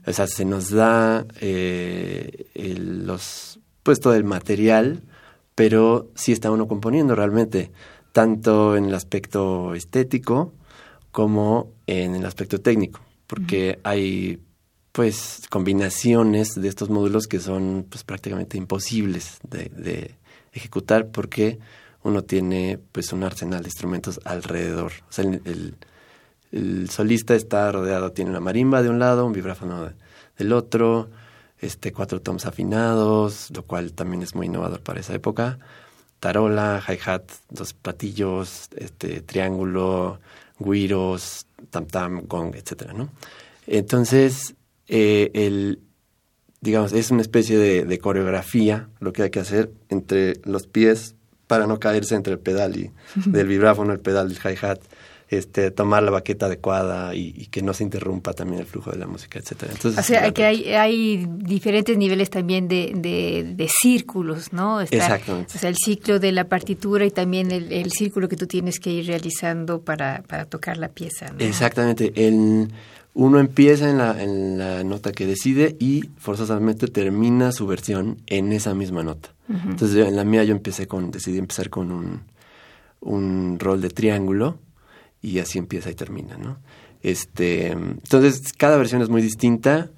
O 0.06 0.12
sea, 0.12 0.28
se 0.28 0.44
nos 0.44 0.70
da 0.70 1.26
eh, 1.40 2.46
los, 2.54 3.58
pues 3.82 3.98
todo 3.98 4.14
el 4.14 4.22
material, 4.22 5.02
pero 5.56 6.08
sí 6.14 6.30
está 6.30 6.52
uno 6.52 6.68
componiendo 6.68 7.16
realmente 7.16 7.72
tanto 8.16 8.78
en 8.78 8.86
el 8.86 8.94
aspecto 8.94 9.74
estético 9.74 10.54
como 11.12 11.74
en 11.86 12.14
el 12.14 12.24
aspecto 12.24 12.62
técnico, 12.62 13.00
porque 13.26 13.78
hay 13.82 14.40
pues 14.90 15.42
combinaciones 15.50 16.54
de 16.54 16.66
estos 16.66 16.88
módulos 16.88 17.26
que 17.26 17.40
son 17.40 17.84
pues 17.90 18.04
prácticamente 18.04 18.56
imposibles 18.56 19.38
de, 19.42 20.14
ejecutar 20.54 21.08
porque 21.08 21.58
uno 22.04 22.24
tiene 22.24 22.78
pues 22.90 23.12
un 23.12 23.22
arsenal 23.22 23.60
de 23.60 23.68
instrumentos 23.68 24.18
alrededor. 24.24 24.92
O 25.10 25.12
sea, 25.12 25.26
el, 25.26 25.76
el, 26.52 26.88
solista 26.88 27.34
está 27.34 27.70
rodeado, 27.70 28.12
tiene 28.12 28.30
una 28.30 28.40
marimba 28.40 28.82
de 28.82 28.88
un 28.88 28.98
lado, 28.98 29.26
un 29.26 29.34
vibráfono 29.34 29.92
del 30.38 30.52
otro, 30.54 31.10
este 31.58 31.92
cuatro 31.92 32.22
toms 32.22 32.46
afinados, 32.46 33.50
lo 33.54 33.62
cual 33.66 33.92
también 33.92 34.22
es 34.22 34.34
muy 34.34 34.46
innovador 34.46 34.80
para 34.80 35.00
esa 35.00 35.12
época 35.12 35.58
tarola, 36.20 36.82
hi-hat, 36.86 37.30
dos 37.50 37.72
platillos, 37.74 38.68
este, 38.76 39.20
triángulo, 39.20 40.20
guiros, 40.58 41.46
tam-tam, 41.70 42.22
gong, 42.26 42.54
etcétera, 42.54 42.92
¿no? 42.92 43.10
Entonces, 43.66 44.54
eh, 44.88 45.30
el, 45.34 45.80
digamos, 46.60 46.92
es 46.92 47.10
una 47.10 47.22
especie 47.22 47.58
de, 47.58 47.84
de, 47.84 47.98
coreografía 47.98 48.88
lo 49.00 49.12
que 49.12 49.24
hay 49.24 49.30
que 49.30 49.40
hacer 49.40 49.70
entre 49.88 50.34
los 50.44 50.66
pies 50.66 51.14
para 51.46 51.66
no 51.66 51.78
caerse 51.78 52.14
entre 52.14 52.34
el 52.34 52.38
pedal 52.38 52.76
y 52.76 52.90
del 53.14 53.46
vibráfono, 53.46 53.92
el 53.92 54.00
pedal 54.00 54.28
del 54.28 54.38
hi-hat 54.38 54.80
este, 55.28 55.72
tomar 55.72 56.02
la 56.04 56.10
baqueta 56.12 56.46
adecuada 56.46 57.14
y, 57.14 57.46
que 57.50 57.62
no 57.62 57.74
se 57.74 57.82
interrumpa 57.82 58.32
también 58.32 58.60
el 58.60 58.66
flujo 58.66 58.92
de 58.92 58.98
la 58.98 59.06
música, 59.06 59.38
etcétera. 59.38 59.72
Entonces, 59.72 59.98
o 59.98 60.02
sea, 60.02 60.30
que 60.32 60.44
hay, 60.44 60.72
hay 60.74 61.26
diferentes 61.28 61.96
niveles 61.96 62.30
también 62.30 62.68
de, 62.68 62.92
de, 62.94 63.68
círculos, 63.68 64.52
¿no? 64.52 64.80
Exactamente. 64.80 65.52
O 65.56 65.58
sea, 65.58 65.68
el 65.68 65.76
ciclo 65.76 66.18
de 66.20 66.32
la 66.32 66.44
partitura 66.48 67.04
y 67.04 67.10
también 67.10 67.50
el, 67.50 67.90
círculo 67.90 68.28
que 68.28 68.36
tú 68.36 68.46
tienes 68.46 68.78
que 68.78 68.90
ir 68.90 69.06
realizando 69.06 69.80
para, 69.80 70.22
para 70.26 70.44
tocar 70.44 70.76
la 70.76 70.88
pieza. 70.88 71.32
Exactamente. 71.38 72.12
El, 72.14 72.68
uno 73.14 73.40
empieza 73.40 73.90
en 73.90 73.98
la, 73.98 74.22
en 74.22 74.58
la 74.58 74.84
nota 74.84 75.10
que 75.10 75.26
decide 75.26 75.76
y 75.80 76.04
forzosamente 76.18 76.86
termina 76.86 77.50
su 77.50 77.66
versión 77.66 78.18
en 78.26 78.52
esa 78.52 78.74
misma 78.74 79.02
nota. 79.02 79.30
Entonces, 79.48 80.06
en 80.06 80.16
la 80.16 80.24
mía 80.24 80.42
yo 80.42 80.52
empecé 80.52 80.88
con, 80.88 81.12
decidí 81.12 81.38
empezar 81.38 81.70
con 81.70 81.92
un, 81.92 82.22
un 83.00 83.58
rol 83.60 83.80
de 83.80 83.90
triángulo 83.90 84.58
y 85.22 85.38
así 85.38 85.58
empieza 85.58 85.90
y 85.90 85.94
termina, 85.94 86.36
¿no? 86.36 86.58
Este, 87.02 87.68
entonces, 87.68 88.52
cada 88.56 88.76
versión 88.76 89.02
es 89.02 89.08
muy 89.08 89.22
distinta. 89.22 89.90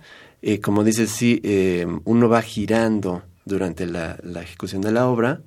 Eh, 0.43 0.61
como 0.61 0.85
dices, 0.85 1.11
sí, 1.11 1.41
eh, 1.43 1.87
uno 2.05 2.29
va 2.29 2.43
girando 2.43 3.23
durante 3.45 3.87
la, 3.87 4.19
ejecución 4.43 4.83
de 4.83 4.93
la 4.93 5.07
obra 5.07 5.41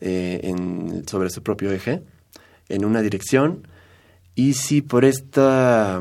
eh, 0.00 0.40
en, 0.44 1.06
sobre 1.08 1.30
su 1.30 1.42
propio 1.42 1.72
eje, 1.72 2.02
en 2.68 2.84
una 2.84 3.02
dirección, 3.02 3.66
y 4.34 4.54
si 4.54 4.80
por 4.80 5.04
esta, 5.04 6.00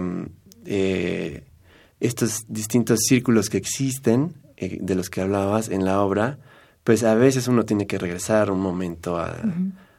estos 2.00 2.46
distintos 2.48 3.00
círculos 3.08 3.50
que 3.50 3.58
existen 3.58 4.36
de 4.58 4.96
los 4.96 5.10
que 5.10 5.22
hablabas 5.22 5.70
en 5.70 5.84
la 5.84 6.00
obra, 6.02 6.38
pues 6.84 7.04
a 7.04 7.16
veces 7.16 7.48
uno 7.48 7.66
tiene 7.66 7.88
que 7.88 7.98
regresar 7.98 8.52
un 8.52 8.62
momento 8.62 9.18
a, 9.18 9.36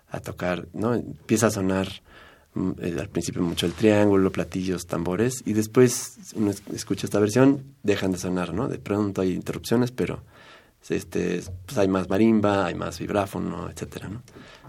a 0.09 0.21
tocar, 0.21 0.69
¿no? 0.73 0.95
Empieza 0.95 1.49
a 1.49 1.51
sonar 1.51 1.89
mm, 1.89 2.12
al 2.55 3.09
principio 3.09 3.43
mucho 3.43 3.67
el 3.67 3.73
triángulo, 3.73 4.31
platillos, 4.31 4.87
tambores, 4.87 5.43
y 5.47 5.55
después 5.55 6.19
uno 6.35 6.53
escucha 6.75 7.07
esta 7.07 7.19
versión, 7.19 7.63
dejan 7.83 8.13
de 8.13 8.19
sonar, 8.19 8.53
¿no? 8.53 8.69
De 8.69 8.79
pronto 8.79 9.23
hay 9.23 9.33
interrupciones, 9.33 9.91
pero 9.91 10.23
este, 10.89 11.43
pues 11.65 11.79
hay 11.79 11.89
más 11.89 12.09
marimba, 12.09 12.67
hay 12.67 12.75
más 12.75 12.99
vibráfono, 12.99 13.71
etcétera, 13.71 14.09
¿no? 14.09 14.23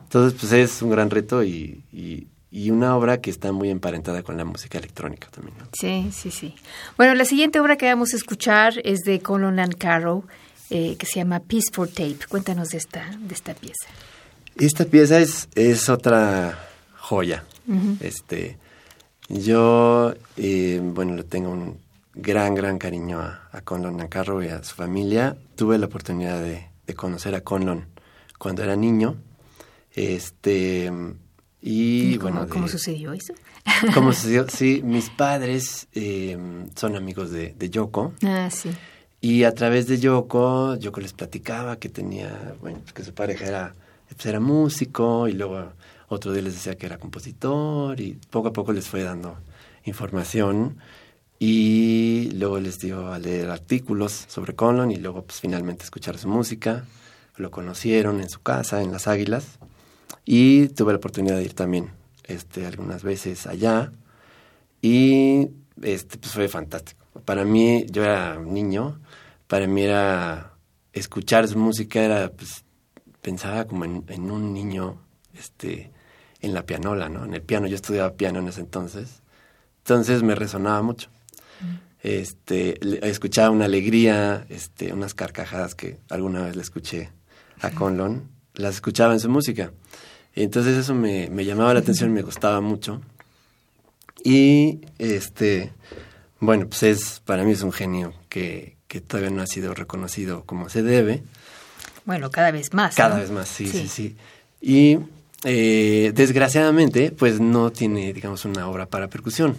Entonces, 0.04 0.40
pues 0.40 0.52
es 0.54 0.82
un 0.84 0.92
gran 0.92 1.10
reto 1.10 1.44
y, 1.44 1.84
y, 1.92 2.28
y 2.52 2.70
una 2.70 2.96
obra 2.96 3.20
que 3.20 3.32
está 3.32 3.52
muy 3.52 3.72
emparentada 3.72 4.22
con 4.22 4.38
la 4.38 4.46
música 4.46 4.78
electrónica 4.78 5.28
también. 5.32 5.58
¿no? 5.58 5.66
Sí, 5.74 6.12
sí, 6.14 6.30
sí. 6.30 6.54
Bueno, 6.98 7.16
la 7.16 7.26
siguiente 7.26 7.60
obra 7.60 7.78
que 7.78 7.88
vamos 7.88 8.14
a 8.14 8.18
escuchar 8.18 8.76
es 8.84 9.00
de 9.00 9.22
Colin 9.22 9.60
and 9.60 9.76
Carrow, 9.76 10.24
eh, 10.70 10.96
que 10.98 11.08
se 11.08 11.16
llama 11.16 11.40
Peace 11.40 11.72
for 11.72 11.88
Tape. 11.88 12.20
Cuéntanos 12.30 12.70
de 12.70 12.78
esta, 12.78 13.10
de 13.18 13.34
esta 13.34 13.56
pieza. 13.56 13.88
Esta 14.56 14.86
pieza 14.86 15.20
es, 15.20 15.50
es 15.56 15.90
otra 15.90 16.60
joya. 17.00 17.44
Este, 18.00 18.58
yo, 19.30 20.14
eh, 20.38 20.82
bueno, 20.84 21.16
le 21.16 21.24
tengo 21.24 21.50
un 21.52 21.78
gran, 22.14 22.56
gran 22.56 22.78
cariño 22.78 23.20
a, 23.20 23.50
a 23.52 23.62
Conlon 23.62 23.98
Nancarro 23.98 24.44
y 24.44 24.48
a 24.50 24.64
su 24.64 24.76
familia. 24.76 25.38
Tuve 25.56 25.78
la 25.78 25.86
oportunidad 25.86 26.42
de, 26.42 26.68
de 26.86 26.94
conocer 26.94 27.34
a 27.36 27.42
Conlon 27.42 27.86
cuando 28.38 28.64
era 28.64 28.76
niño. 28.76 29.16
Este, 29.96 30.92
y, 31.62 32.14
¿Y 32.14 32.18
cómo, 32.18 32.32
bueno, 32.32 32.46
de- 32.46 32.52
¿Cómo 32.52 32.68
sucedió 32.68 33.14
eso? 33.14 33.34
¿Cómo 33.94 34.12
sucedió? 34.14 34.48
Sí, 34.50 34.82
mis 34.84 35.10
padres 35.10 35.88
eh, 35.94 36.38
son 36.76 36.96
amigos 36.96 37.32
de, 37.32 37.54
de 37.58 37.70
Yoko. 37.70 38.14
Ah, 38.24 38.50
sí. 38.52 38.72
Y 39.22 39.44
a 39.46 39.54
través 39.54 39.88
de 39.88 40.00
Yoko, 40.00 40.76
Yoko 40.76 41.00
les 41.00 41.14
platicaba 41.14 41.78
que 41.78 41.88
tenía, 41.90 42.56
bueno, 42.60 42.80
pues 42.82 42.92
que 42.94 43.04
su 43.04 43.14
pareja 43.14 43.46
era, 43.46 43.76
pues 44.10 44.26
era 44.26 44.40
músico 44.42 45.28
y 45.30 45.34
luego 45.34 45.72
otro 46.14 46.32
día 46.32 46.42
les 46.42 46.54
decía 46.54 46.78
que 46.78 46.86
era 46.86 46.98
compositor 46.98 48.00
y 48.00 48.20
poco 48.30 48.50
a 48.50 48.54
poco 48.54 48.74
les 48.74 48.88
fue 48.88 49.04
dando 49.04 49.38
información 49.86 50.78
y 51.40 52.32
luego 52.36 52.60
les 52.60 52.80
dio 52.80 53.12
a 53.12 53.20
leer 53.20 53.50
artículos 53.50 54.26
sobre 54.28 54.56
Conlon 54.56 54.92
y 54.92 54.98
luego 54.98 55.24
pues 55.24 55.42
finalmente 55.42 55.84
escuchar 55.84 56.18
su 56.18 56.28
música. 56.28 56.86
Lo 57.36 57.52
conocieron 57.52 58.22
en 58.22 58.30
su 58.30 58.42
casa, 58.42 58.82
en 58.82 58.92
Las 58.92 59.08
Águilas 59.08 59.60
y 60.26 60.70
tuve 60.70 60.94
la 60.94 60.98
oportunidad 60.98 61.38
de 61.38 61.44
ir 61.44 61.54
también 61.54 61.92
este, 62.26 62.66
algunas 62.66 63.04
veces 63.04 63.48
allá 63.48 63.92
y 64.82 65.50
este, 65.82 66.18
pues 66.18 66.34
fue 66.34 66.48
fantástico. 66.48 67.06
Para 67.26 67.46
mí, 67.46 67.86
yo 67.90 68.04
era 68.04 68.38
niño, 68.38 69.00
para 69.48 69.66
mí 69.66 69.82
era 69.84 70.54
escuchar 70.92 71.48
su 71.48 71.58
música, 71.58 72.02
era, 72.02 72.30
pues, 72.30 72.66
pensaba 73.22 73.66
como 73.66 73.86
en, 73.86 74.04
en 74.10 74.30
un 74.30 74.54
niño, 74.54 74.98
este, 75.34 75.93
en 76.44 76.54
la 76.54 76.66
pianola, 76.68 77.10
¿no? 77.10 77.26
En 77.26 77.34
el 77.34 77.42
piano, 77.42 77.66
yo 77.68 77.76
estudiaba 77.76 78.14
piano 78.14 78.38
en 78.40 78.48
ese 78.50 78.62
entonces, 78.62 79.22
entonces 79.80 80.22
me 80.22 80.36
resonaba 80.36 80.82
mucho. 80.84 81.10
Este, 82.04 82.78
le- 82.82 83.00
escuchaba 83.10 83.50
una 83.50 83.66
alegría, 83.66 84.46
este, 84.50 84.92
unas 84.94 85.14
carcajadas 85.14 85.74
que 85.74 85.98
alguna 86.10 86.44
vez 86.44 86.56
le 86.56 86.62
escuché 86.62 87.10
a 87.62 87.72
Conlon, 87.72 88.30
las 88.56 88.76
escuchaba 88.76 89.14
en 89.14 89.20
su 89.22 89.30
música. 89.30 89.72
Entonces 90.36 90.76
eso 90.78 90.94
me, 90.94 91.30
me 91.30 91.46
llamaba 91.46 91.74
la 91.74 91.80
atención, 91.80 92.12
me 92.12 92.22
gustaba 92.22 92.60
mucho. 92.60 93.02
Y 94.24 94.82
este, 95.00 95.72
bueno, 96.40 96.68
pues 96.68 96.84
es, 96.84 97.22
para 97.26 97.44
mí 97.44 97.52
es 97.52 97.62
un 97.62 97.72
genio 97.72 98.14
que, 98.30 98.76
que 98.88 99.00
todavía 99.02 99.30
no 99.32 99.42
ha 99.42 99.48
sido 99.48 99.74
reconocido 99.74 100.44
como 100.46 100.70
se 100.70 100.84
debe. 100.84 101.24
Bueno, 102.06 102.30
cada 102.32 102.52
vez 102.52 102.74
más. 102.74 102.96
Cada 102.96 103.16
¿no? 103.16 103.22
vez 103.22 103.32
más, 103.32 103.48
sí, 103.48 103.68
sí, 103.68 103.88
sí. 103.88 104.18
Y 104.62 105.00
eh, 105.44 106.12
desgraciadamente, 106.16 107.12
pues 107.12 107.40
no 107.40 107.72
tiene, 107.72 108.14
digamos, 108.14 108.46
una 108.46 108.68
obra 108.68 108.86
para 108.86 109.08
percusión. 109.10 109.56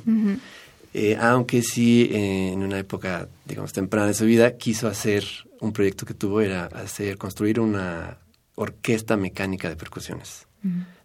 Eh, 0.97 1.17
aunque 1.21 1.63
sí, 1.63 2.09
eh, 2.13 2.53
en 2.53 2.63
una 2.63 2.79
época, 2.79 3.29
digamos, 3.45 3.73
temprana 3.73 4.07
de 4.09 4.15
su 4.15 4.25
vida, 4.27 4.57
quiso 4.57 4.87
hacer, 4.89 5.25
un 5.61 5.73
proyecto 5.73 6.07
que 6.07 6.15
tuvo 6.15 6.41
era 6.41 6.67
hacer, 6.67 7.17
construir 7.19 7.59
una 7.59 8.19
orquesta 8.55 9.17
mecánica 9.17 9.69
de 9.69 9.77
percusiones. 9.77 10.47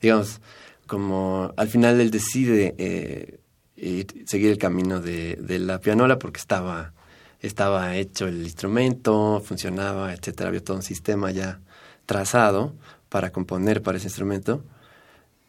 Digamos, 0.02 0.40
como 0.86 1.54
al 1.58 1.68
final 1.68 2.00
él 2.00 2.12
decide 2.12 2.76
eh, 2.78 3.40
ir- 3.78 4.28
seguir 4.28 4.52
el 4.52 4.58
camino 4.58 5.02
de, 5.02 5.36
de 5.38 5.60
la 5.60 5.80
pianola 5.80 6.20
porque 6.20 6.40
estaba, 6.40 6.94
estaba 7.42 7.96
hecho 7.98 8.28
el 8.28 8.44
instrumento, 8.44 9.42
funcionaba, 9.44 10.14
etcétera, 10.14 10.50
había 10.50 10.64
todo 10.64 10.78
un 10.78 10.84
sistema 10.84 11.32
ya 11.32 11.60
trazado 12.06 12.74
para 13.10 13.32
componer 13.32 13.82
para 13.82 13.98
ese 13.98 14.08
instrumento. 14.08 14.64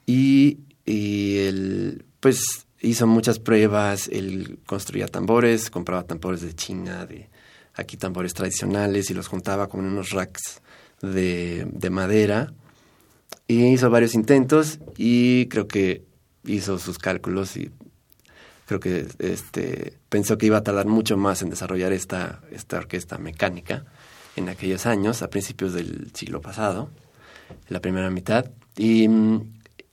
Y, 0.06 0.58
y 0.84 1.38
él, 1.38 2.04
pues, 2.20 2.66
hizo 2.80 3.06
muchas 3.06 3.38
pruebas. 3.38 4.08
Él 4.08 4.58
construía 4.66 5.06
tambores, 5.06 5.70
compraba 5.70 6.04
tambores 6.04 6.40
de 6.40 6.54
China, 6.54 7.06
de 7.06 7.28
aquí 7.74 7.96
tambores 7.96 8.34
tradicionales, 8.34 9.10
y 9.10 9.14
los 9.14 9.28
juntaba 9.28 9.68
como 9.68 9.84
en 9.84 9.90
unos 9.90 10.10
racks 10.10 10.60
de, 11.02 11.66
de 11.70 11.90
madera. 11.90 12.52
Y 13.46 13.66
hizo 13.66 13.90
varios 13.90 14.14
intentos 14.14 14.78
y 14.96 15.46
creo 15.46 15.66
que 15.66 16.04
hizo 16.44 16.78
sus 16.78 16.98
cálculos 16.98 17.56
y 17.56 17.70
creo 18.66 18.80
que 18.80 19.06
este 19.18 19.94
pensó 20.08 20.38
que 20.38 20.46
iba 20.46 20.58
a 20.58 20.62
tardar 20.62 20.86
mucho 20.86 21.16
más 21.16 21.42
en 21.42 21.50
desarrollar 21.50 21.92
esta, 21.92 22.40
esta 22.52 22.78
orquesta 22.78 23.18
mecánica 23.18 23.84
en 24.36 24.48
aquellos 24.48 24.86
años, 24.86 25.22
a 25.22 25.30
principios 25.30 25.72
del 25.72 26.12
siglo 26.14 26.40
pasado, 26.40 26.90
la 27.68 27.80
primera 27.80 28.10
mitad. 28.10 28.50
Y 28.76 29.08
mm, 29.08 29.40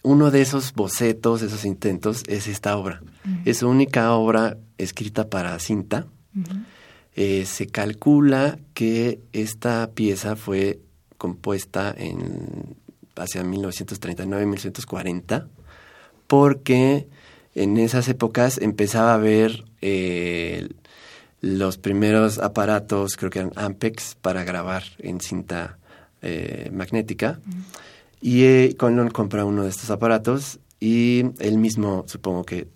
uno 0.04 0.30
de 0.32 0.42
esos 0.42 0.74
bocetos, 0.74 1.42
esos 1.42 1.64
intentos, 1.66 2.24
es 2.28 2.48
esta 2.48 2.78
obra. 2.78 3.02
Es 3.44 3.58
su 3.58 3.68
única 3.68 4.14
obra 4.14 4.58
escrita 4.78 5.30
para 5.30 5.60
cinta. 5.60 6.08
Eh, 7.16 7.46
se 7.46 7.68
calcula 7.68 8.60
que 8.74 9.20
esta 9.34 9.92
pieza 9.94 10.36
fue 10.36 10.80
compuesta 11.18 11.94
en 11.98 12.76
hacia 13.16 13.44
1939-1940 13.44 15.48
porque 16.28 17.08
en 17.56 17.78
esas 17.78 18.08
épocas 18.08 18.60
empezaba 18.60 19.12
a 19.12 19.16
haber 19.16 19.66
eh, 19.82 20.70
los 21.42 21.78
primeros 21.78 22.40
aparatos, 22.40 23.16
creo 23.16 23.32
que 23.32 23.40
eran 23.40 23.54
Ampex, 23.56 24.16
para 24.16 24.44
grabar 24.44 24.84
en 25.00 25.22
cinta 25.22 25.77
eh, 26.22 26.70
magnética. 26.74 27.40
Y 28.22 28.44
eh, 28.44 28.76
Conlon 28.78 29.10
compra 29.10 29.46
uno 29.46 29.64
de 29.64 29.70
estos 29.70 29.90
aparatos 29.90 30.60
y 30.80 31.24
él 31.40 31.58
mismo, 31.58 32.06
supongo 32.08 32.44
que 32.46 32.68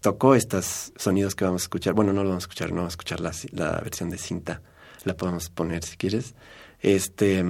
tocó 0.00 0.34
estos 0.34 0.92
sonidos 0.96 1.34
que 1.34 1.44
vamos 1.44 1.62
a 1.62 1.64
escuchar. 1.64 1.94
Bueno, 1.94 2.12
no 2.12 2.22
lo 2.22 2.30
vamos 2.30 2.44
a 2.44 2.46
escuchar, 2.46 2.70
no 2.70 2.76
vamos 2.76 2.92
a 2.92 2.94
escuchar 2.94 3.20
la, 3.20 3.32
la 3.52 3.80
versión 3.80 4.10
de 4.10 4.18
cinta. 4.18 4.62
La 5.04 5.14
podemos 5.16 5.48
poner 5.50 5.84
si 5.84 5.96
quieres. 5.96 6.34
Este, 6.80 7.44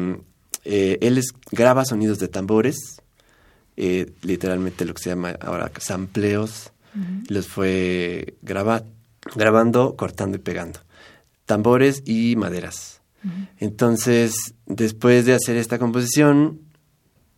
eh, 0.64 0.98
él 1.00 1.18
es- 1.18 1.32
graba 1.50 1.84
sonidos 1.84 2.18
de 2.18 2.28
tambores, 2.28 3.00
eh, 3.76 4.12
literalmente 4.22 4.84
lo 4.84 4.94
que 4.94 5.02
se 5.02 5.10
llama 5.10 5.30
ahora 5.40 5.70
sampleos. 5.78 6.72
Los 7.28 7.46
fue 7.46 8.34
graba- 8.42 8.84
grabando, 9.36 9.94
cortando 9.96 10.36
y 10.36 10.40
pegando. 10.40 10.80
Tambores 11.46 12.02
y 12.04 12.34
maderas. 12.36 12.99
Entonces, 13.58 14.54
después 14.66 15.26
de 15.26 15.34
hacer 15.34 15.56
esta 15.56 15.78
composición, 15.78 16.60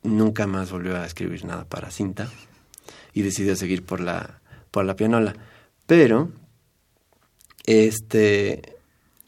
nunca 0.02 0.46
más 0.46 0.70
volvió 0.70 0.96
a 0.96 1.06
escribir 1.06 1.44
nada 1.44 1.64
para 1.64 1.90
cinta 1.90 2.30
y 3.12 3.22
decidió 3.22 3.56
seguir 3.56 3.84
por 3.84 4.00
la, 4.00 4.40
por 4.70 4.84
la 4.84 4.96
pianola. 4.96 5.34
Pero, 5.86 6.30
este, 7.66 8.76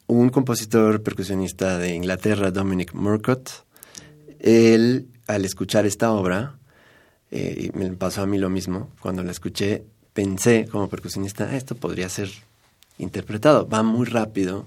un 0.06 0.30
compositor 0.30 1.02
percusionista 1.02 1.78
de 1.78 1.94
Inglaterra, 1.94 2.50
Dominic 2.50 2.94
Murcott, 2.94 3.50
él, 4.38 5.08
al 5.26 5.44
escuchar 5.44 5.86
esta 5.86 6.12
obra, 6.12 6.58
eh, 7.30 7.70
me 7.74 7.88
pasó 7.90 8.22
a 8.22 8.26
mí 8.26 8.38
lo 8.38 8.50
mismo, 8.50 8.90
cuando 9.00 9.22
la 9.22 9.32
escuché, 9.32 9.84
pensé 10.12 10.68
como 10.70 10.88
percusionista, 10.88 11.48
"Ah, 11.50 11.56
esto 11.56 11.74
podría 11.74 12.08
ser 12.08 12.30
interpretado. 12.98 13.66
Va 13.68 13.82
muy 13.82 14.06
rápido, 14.06 14.66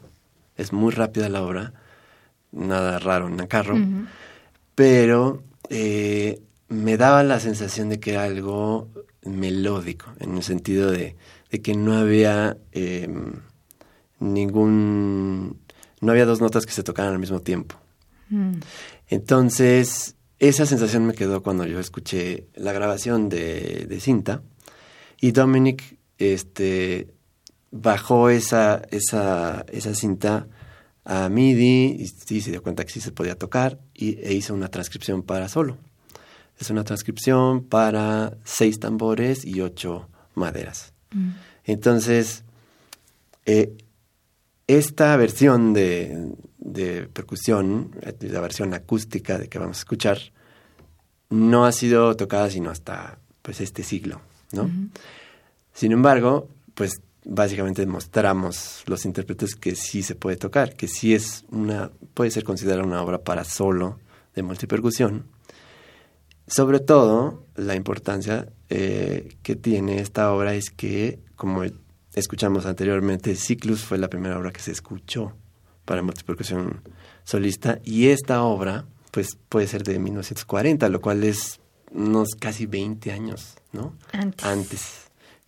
es 0.57 0.73
muy 0.73 0.91
rápida 0.91 1.29
la 1.29 1.43
obra, 1.43 1.73
nada 2.51 2.99
raro 2.99 3.27
en 3.27 3.39
el 3.39 3.47
carro, 3.47 3.77
pero 4.75 5.43
eh, 5.69 6.41
me 6.67 6.97
daba 6.97 7.23
la 7.23 7.39
sensación 7.39 7.89
de 7.89 7.99
que 7.99 8.11
era 8.11 8.23
algo 8.23 8.89
melódico, 9.23 10.07
en 10.19 10.37
el 10.37 10.43
sentido 10.43 10.91
de, 10.91 11.15
de 11.51 11.61
que 11.61 11.75
no 11.75 11.93
había 11.93 12.57
eh, 12.71 13.07
ningún... 14.19 15.59
no 16.01 16.11
había 16.11 16.25
dos 16.25 16.41
notas 16.41 16.65
que 16.65 16.71
se 16.71 16.83
tocaran 16.83 17.13
al 17.13 17.19
mismo 17.19 17.41
tiempo. 17.41 17.75
Mm. 18.29 18.59
Entonces, 19.09 20.15
esa 20.39 20.65
sensación 20.65 21.05
me 21.05 21.13
quedó 21.13 21.41
cuando 21.41 21.65
yo 21.65 21.79
escuché 21.79 22.47
la 22.55 22.73
grabación 22.73 23.29
de, 23.29 23.85
de 23.87 23.99
cinta 23.99 24.41
y 25.19 25.31
Dominic 25.31 25.97
este, 26.17 27.13
bajó 27.81 28.29
esa, 28.29 28.81
esa, 28.91 29.65
esa 29.71 29.93
cinta 29.95 30.47
a 31.05 31.29
MIDI 31.29 31.95
y 31.99 32.07
sí 32.07 32.41
se 32.41 32.51
dio 32.51 32.61
cuenta 32.61 32.83
que 32.83 32.91
sí 32.91 32.99
se 32.99 33.11
podía 33.11 33.35
tocar 33.35 33.79
y, 33.93 34.19
e 34.19 34.33
hizo 34.33 34.53
una 34.53 34.67
transcripción 34.67 35.23
para 35.23 35.47
solo. 35.47 35.77
Es 36.59 36.69
una 36.69 36.83
transcripción 36.83 37.63
para 37.63 38.37
seis 38.43 38.79
tambores 38.79 39.45
y 39.45 39.61
ocho 39.61 40.09
maderas. 40.35 40.93
Mm. 41.11 41.31
Entonces, 41.63 42.43
eh, 43.45 43.77
esta 44.67 45.15
versión 45.15 45.73
de, 45.73 46.33
de, 46.57 47.07
percusión, 47.07 47.91
la 48.19 48.41
versión 48.41 48.73
acústica 48.73 49.37
de 49.37 49.47
que 49.47 49.59
vamos 49.59 49.77
a 49.77 49.81
escuchar, 49.81 50.17
no 51.29 51.65
ha 51.65 51.71
sido 51.71 52.15
tocada 52.15 52.49
sino 52.49 52.69
hasta 52.69 53.19
pues 53.41 53.61
este 53.61 53.83
siglo, 53.83 54.21
¿no? 54.51 54.69
Sin 55.73 55.91
embargo, 55.91 56.49
pues 56.73 57.01
básicamente 57.29 57.85
mostramos 57.85 58.83
los 58.85 59.05
intérpretes 59.05 59.55
que 59.55 59.75
sí 59.75 60.01
se 60.01 60.15
puede 60.15 60.37
tocar, 60.37 60.75
que 60.75 60.87
sí 60.87 61.13
es 61.13 61.45
una, 61.51 61.91
puede 62.13 62.31
ser 62.31 62.43
considerada 62.43 62.83
una 62.83 63.01
obra 63.01 63.19
para 63.19 63.43
solo 63.43 63.99
de 64.33 64.43
multipercusión. 64.43 65.25
Sobre 66.47 66.79
todo, 66.79 67.43
la 67.55 67.75
importancia 67.75 68.47
eh, 68.69 69.35
que 69.43 69.57
tiene 69.57 69.99
esta 69.99 70.31
obra 70.31 70.55
es 70.55 70.69
que, 70.69 71.19
como 71.35 71.63
escuchamos 72.13 72.65
anteriormente, 72.65 73.35
Ciclus 73.35 73.83
fue 73.83 73.97
la 73.97 74.09
primera 74.09 74.39
obra 74.39 74.51
que 74.51 74.61
se 74.61 74.71
escuchó 74.71 75.33
para 75.83 76.01
multipercusión 76.01 76.81
solista 77.25 77.79
y 77.83 78.07
esta 78.07 78.43
obra, 78.43 78.85
pues 79.11 79.37
puede 79.49 79.67
ser 79.67 79.83
de 79.83 79.99
1940, 79.99 80.87
lo 80.87 81.01
cual 81.01 81.25
es 81.25 81.59
unos 81.91 82.35
casi 82.39 82.65
20 82.65 83.11
años, 83.11 83.55
¿no? 83.73 83.95
Antes 84.43 85.06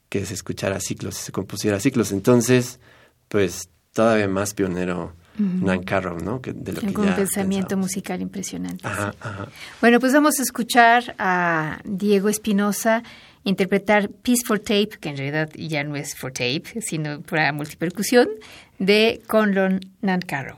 que 0.09 0.25
se 0.25 0.33
escuchara 0.33 0.79
ciclos 0.79 1.19
y 1.19 1.23
se 1.23 1.31
compusiera 1.31 1.79
ciclos. 1.79 2.11
Entonces, 2.11 2.79
pues 3.27 3.69
todavía 3.93 4.27
más 4.27 4.53
pionero 4.53 5.13
Nan 5.37 5.83
Carroll, 5.83 6.23
¿no? 6.23 6.41
Que 6.41 6.51
de 6.51 6.73
lo 6.73 6.81
Con 6.93 7.07
un 7.07 7.15
pensamiento 7.15 7.77
musical 7.77 8.21
impresionante. 8.21 8.85
Bueno, 9.79 9.99
pues 9.99 10.13
vamos 10.13 10.39
a 10.39 10.43
escuchar 10.43 11.15
a 11.17 11.79
Diego 11.85 12.27
Espinosa 12.27 13.03
interpretar 13.45 14.09
Peace 14.09 14.43
for 14.45 14.59
Tape, 14.59 14.89
que 14.99 15.09
en 15.09 15.17
realidad 15.17 15.49
ya 15.55 15.83
no 15.83 15.95
es 15.95 16.15
for 16.15 16.31
tape, 16.31 16.81
sino 16.81 17.21
para 17.21 17.53
multipercusión, 17.53 18.27
de 18.79 19.21
Conlon 19.27 19.79
Nancarrow. 20.01 20.57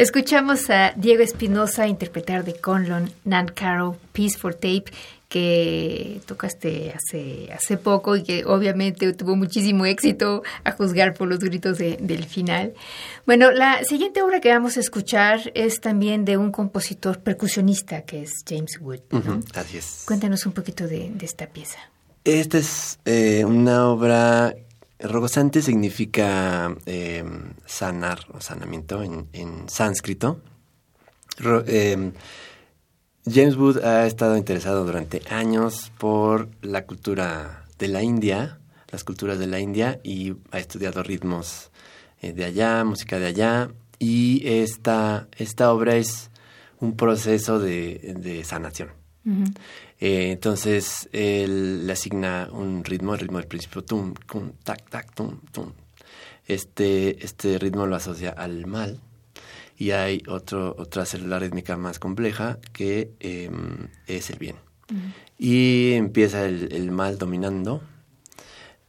Escuchamos 0.00 0.70
a 0.70 0.94
Diego 0.96 1.22
Espinosa 1.22 1.86
interpretar 1.86 2.42
de 2.42 2.54
Conlon 2.54 3.12
Nan 3.26 3.48
Caro 3.48 3.98
Peace 4.14 4.38
for 4.38 4.54
Tape 4.54 4.86
que 5.28 6.22
tocaste 6.26 6.92
hace, 6.92 7.52
hace 7.52 7.76
poco 7.76 8.16
y 8.16 8.22
que 8.22 8.44
obviamente 8.46 9.12
tuvo 9.12 9.36
muchísimo 9.36 9.84
éxito 9.84 10.42
a 10.64 10.72
juzgar 10.72 11.12
por 11.12 11.28
los 11.28 11.38
gritos 11.38 11.76
del 11.76 12.24
final. 12.24 12.72
Bueno, 13.26 13.50
la 13.50 13.84
siguiente 13.84 14.22
obra 14.22 14.40
que 14.40 14.48
vamos 14.48 14.78
a 14.78 14.80
escuchar 14.80 15.52
es 15.54 15.80
también 15.80 16.24
de 16.24 16.38
un 16.38 16.50
compositor 16.50 17.20
percusionista 17.20 18.00
que 18.02 18.22
es 18.22 18.42
James 18.48 18.78
Wood. 18.80 19.00
así 19.54 19.76
es. 19.76 20.04
Cuéntanos 20.06 20.46
un 20.46 20.52
poquito 20.52 20.88
de, 20.88 21.12
esta 21.20 21.46
pieza. 21.46 21.78
Esta 22.24 22.58
es 22.58 22.98
eh, 23.04 23.44
una 23.44 23.88
obra 23.88 24.54
Rogosante 25.02 25.62
significa 25.62 26.76
em, 26.84 27.54
sanar 27.64 28.26
o 28.34 28.40
sanamiento 28.40 29.02
en, 29.02 29.68
sánscrito. 29.68 30.40
Em, 31.66 32.12
James 33.24 33.56
Wood 33.56 33.78
ha 33.82 34.06
estado 34.06 34.36
interesado 34.36 34.84
durante 34.84 35.22
años 35.30 35.90
por 35.98 36.50
la 36.60 36.84
cultura 36.84 37.64
de 37.78 37.88
la 37.88 38.02
India, 38.02 38.58
las 38.90 39.04
culturas 39.04 39.38
de 39.38 39.46
la 39.46 39.58
India, 39.58 40.00
y 40.02 40.34
ha 40.50 40.58
estudiado 40.58 41.02
ritmos 41.02 41.70
eh, 42.20 42.32
de 42.32 42.44
allá, 42.44 42.84
música 42.84 43.18
de 43.18 43.26
allá, 43.26 43.70
y 43.98 44.42
esta, 44.46 45.28
esta 45.36 45.72
obra 45.72 45.96
es 45.96 46.30
un 46.78 46.96
proceso 46.96 47.58
de, 47.58 48.42
sanación. 48.44 48.90
Eh, 50.00 50.32
entonces 50.32 51.08
él 51.12 51.86
le 51.86 51.92
asigna 51.92 52.48
un 52.50 52.82
ritmo, 52.84 53.14
el 53.14 53.20
ritmo 53.20 53.38
del 53.38 53.46
principio, 53.46 53.84
tum, 53.84 54.14
tum, 54.26 54.52
tac, 54.64 54.88
tac, 54.88 55.14
tum, 55.14 55.40
tum. 55.52 55.72
Este, 56.46 57.24
este 57.24 57.58
ritmo 57.58 57.86
lo 57.86 57.96
asocia 57.96 58.30
al 58.30 58.66
mal 58.66 58.98
y 59.76 59.92
hay 59.92 60.22
otro, 60.26 60.74
otra 60.78 61.06
célula 61.06 61.38
rítmica 61.38 61.76
más 61.76 61.98
compleja 61.98 62.58
que 62.72 63.12
em, 63.20 63.88
es 64.06 64.30
el 64.30 64.38
bien. 64.38 64.56
y 65.38 65.92
empieza 65.92 66.44
el, 66.46 66.90
mal 66.90 67.16
dominando 67.16 67.80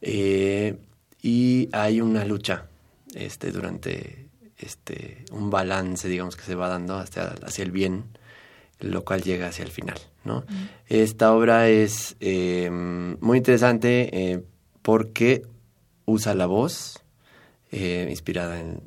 eh, 0.00 0.76
y 1.22 1.68
hay 1.72 2.00
una 2.00 2.24
lucha 2.24 2.66
este, 3.14 3.52
durante 3.52 4.28
este, 4.58 5.24
un 5.30 5.50
balance, 5.50 6.08
digamos, 6.08 6.36
que 6.36 6.42
se 6.42 6.54
va 6.54 6.68
dando 6.68 6.96
hacia, 6.98 7.34
hacia 7.44 7.64
el 7.64 7.70
bien, 7.70 8.04
lo 8.80 9.04
cual 9.04 9.22
llega 9.22 9.46
hacia 9.46 9.64
el 9.64 9.70
final, 9.70 9.98
¿no? 10.24 10.44
Esta 10.86 11.32
obra 11.34 11.68
es 11.68 12.16
eh, 12.20 12.70
muy 12.70 13.38
interesante 13.38 14.32
eh, 14.32 14.44
porque 14.82 15.42
usa 16.04 16.34
la 16.34 16.46
voz, 16.46 16.98
inspirada 17.70 18.60
en, 18.60 18.82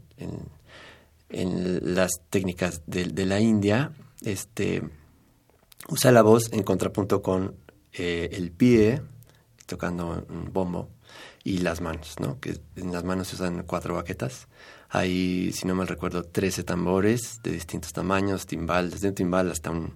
en, 1.29 1.95
las 1.95 2.11
técnicas 2.29 2.83
de, 2.85 3.05
de 3.05 3.25
la 3.25 3.39
India, 3.39 3.91
este 4.23 4.83
usa 5.87 6.11
la 6.11 6.21
voz 6.21 6.51
en 6.51 6.63
contrapunto 6.63 7.21
con 7.21 7.55
eh, 7.93 8.29
el 8.33 8.51
pie, 8.51 9.01
tocando 9.65 10.25
un 10.29 10.51
bombo, 10.51 10.89
y 11.43 11.59
las 11.59 11.79
manos, 11.79 12.15
¿no? 12.19 12.39
Que 12.39 12.59
en 12.75 12.91
las 12.91 13.03
manos 13.03 13.27
se 13.27 13.35
usan 13.35 13.63
cuatro 13.63 13.95
baquetas. 13.95 14.47
Hay, 14.89 15.51
si 15.53 15.67
no 15.67 15.75
mal 15.75 15.87
recuerdo, 15.87 16.23
13 16.23 16.63
tambores 16.63 17.39
de 17.43 17.51
distintos 17.51 17.93
tamaños, 17.93 18.47
timbal, 18.47 18.89
desde 18.89 19.09
un 19.09 19.15
timbal 19.15 19.51
hasta 19.51 19.69
un, 19.69 19.93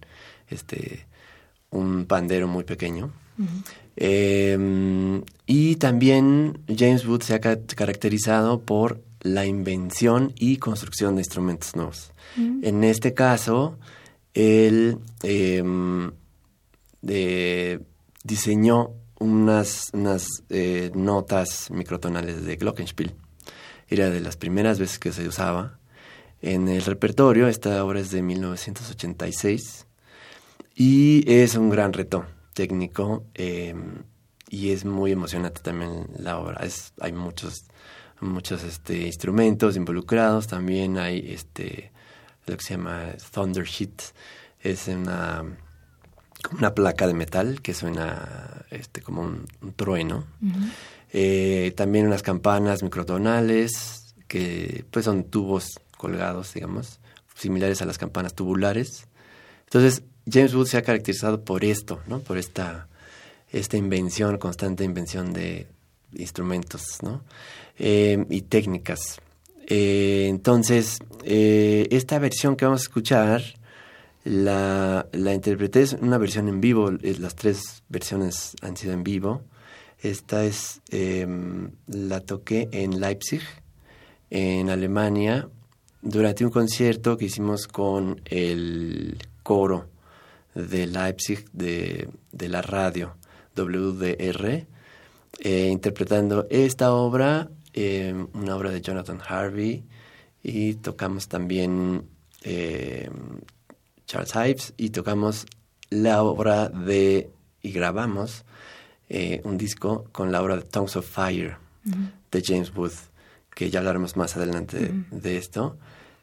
este, 0.47 1.07
un 1.71 2.05
pandero 2.05 2.47
muy 2.47 2.63
pequeño. 2.63 3.11
Em, 3.95 5.23
y 5.45 5.75
también 5.75 6.59
James 6.67 7.05
Wood 7.05 7.21
se 7.21 7.35
ha 7.35 7.39
caracterizado 7.39 8.61
por 8.61 9.01
la 9.21 9.45
invención 9.45 10.33
y 10.37 10.57
construcción 10.57 11.15
de 11.15 11.21
instrumentos 11.21 11.75
nuevos. 11.75 12.11
En 12.37 12.83
este 12.83 13.13
caso, 13.13 13.77
él 14.33 14.99
em, 15.23 16.11
diseñó 18.23 18.91
unas, 19.19 19.89
unas 19.93 20.27
eh, 20.49 20.91
notas 20.95 21.69
microtonales 21.71 22.45
de 22.45 22.55
Glockenspiel. 22.55 23.13
Era 23.89 24.09
de 24.09 24.21
las 24.21 24.37
primeras 24.37 24.79
veces 24.79 24.99
que 24.99 25.11
se 25.11 25.27
usaba 25.27 25.79
en 26.41 26.69
el 26.69 26.83
repertorio. 26.83 27.47
Esta 27.47 27.83
obra 27.83 27.99
es 27.99 28.11
de 28.11 28.21
1986 28.21 29.87
y 30.81 31.25
es 31.29 31.55
un 31.55 31.69
gran 31.69 31.91
reto 31.91 32.25
técnico 32.53 33.25
em, 33.33 34.03
y 34.49 34.71
es 34.71 34.85
muy 34.85 35.11
emocionante 35.11 35.59
también 35.61 36.07
la 36.17 36.39
obra. 36.39 36.65
Es, 36.65 36.93
hay 37.01 37.11
muchos 37.11 37.65
muchos 38.21 38.63
este, 38.63 39.05
instrumentos 39.05 39.75
involucrados. 39.75 40.47
También 40.47 40.97
hay 40.97 41.33
este 41.33 41.91
lo 42.45 42.55
que 42.55 42.63
se 42.63 42.75
llama 42.75 43.07
Thunder 43.33 43.65
Sheet. 43.65 44.01
Es 44.61 44.87
una, 44.87 45.43
una 46.57 46.73
placa 46.73 47.07
de 47.07 47.13
metal 47.13 47.61
que 47.61 47.73
suena 47.73 48.65
este, 48.69 49.01
como 49.01 49.23
un, 49.23 49.45
trueno. 49.75 50.23
Eh, 51.11 51.73
también 51.75 52.07
unas 52.07 52.23
campanas 52.23 52.83
microtonales 52.83 54.15
que 54.29 54.85
pues 54.91 55.03
son 55.03 55.25
tubos 55.25 55.81
colgados, 55.97 56.53
digamos, 56.53 57.01
similares 57.35 57.81
a 57.81 57.85
las 57.85 57.97
campanas 57.97 58.33
tubulares. 58.33 59.09
Entonces, 59.65 60.03
James 60.31 60.53
Wood 60.53 60.67
se 60.67 60.77
ha 60.77 60.81
caracterizado 60.81 61.43
por 61.43 61.63
esto, 61.63 62.01
¿no? 62.07 62.19
Por 62.19 62.37
esta, 62.37 62.87
esta 63.51 63.77
invención, 63.77 64.37
constante 64.37 64.83
invención 64.83 65.33
de 65.33 65.67
instrumentos, 66.13 66.97
¿no? 67.01 67.23
Eh, 67.77 68.25
y 68.29 68.41
técnicas. 68.41 69.19
Eh, 69.67 70.27
entonces, 70.29 70.99
eh, 71.23 71.87
esta 71.91 72.19
versión 72.19 72.55
que 72.55 72.65
vamos 72.65 72.81
a 72.81 72.83
escuchar, 72.83 73.43
la, 74.23 75.07
la 75.11 75.33
interpreté, 75.33 75.81
es 75.81 75.93
una 75.93 76.17
versión 76.17 76.49
en 76.49 76.59
vivo, 76.59 76.91
las 76.91 77.35
tres 77.35 77.83
versiones 77.87 78.55
han 78.61 78.75
sido 78.75 78.93
en 78.93 79.03
vivo. 79.03 79.43
Esta 80.01 80.45
es, 80.45 80.81
em, 80.89 81.71
la 81.87 82.19
toqué 82.21 82.69
en 82.71 82.99
Leipzig, 82.99 83.41
en 84.29 84.69
Alemania, 84.69 85.49
durante 86.01 86.45
un 86.45 86.51
concierto 86.51 87.17
que 87.17 87.25
hicimos 87.25 87.67
con 87.67 88.21
el 88.25 89.17
coro 89.43 89.87
de 90.55 90.87
Leipzig 90.87 91.49
de, 91.51 92.09
de 92.31 92.49
la 92.49 92.61
radio 92.61 93.15
WDR, 93.55 94.67
interpretando 95.43 96.47
esta 96.49 96.93
obra 96.93 97.49
eh, 97.73 98.13
una 98.33 98.55
obra 98.55 98.71
de 98.71 98.81
Jonathan 98.81 99.21
Harvey 99.25 99.83
y 100.41 100.73
tocamos 100.75 101.27
también 101.27 102.03
eh, 102.43 103.09
Charles 104.07 104.33
Ives 104.35 104.73
y 104.75 104.89
tocamos 104.89 105.45
la 105.91 106.23
obra 106.23 106.69
de 106.69 107.29
y 107.61 107.71
grabamos 107.71 108.43
eh, 109.07 109.41
un 109.43 109.57
disco 109.57 110.07
con 110.11 110.31
la 110.31 110.41
obra 110.41 110.55
de 110.55 110.63
Tongues 110.63 110.95
of 110.95 111.07
Fire 111.07 111.57
de 112.31 112.43
James 112.43 112.75
Wood 112.75 112.91
que 113.53 113.69
ya 113.69 113.79
hablaremos 113.79 114.17
más 114.17 114.35
adelante 114.35 114.91
de, 115.11 115.37
esto. 115.37 115.77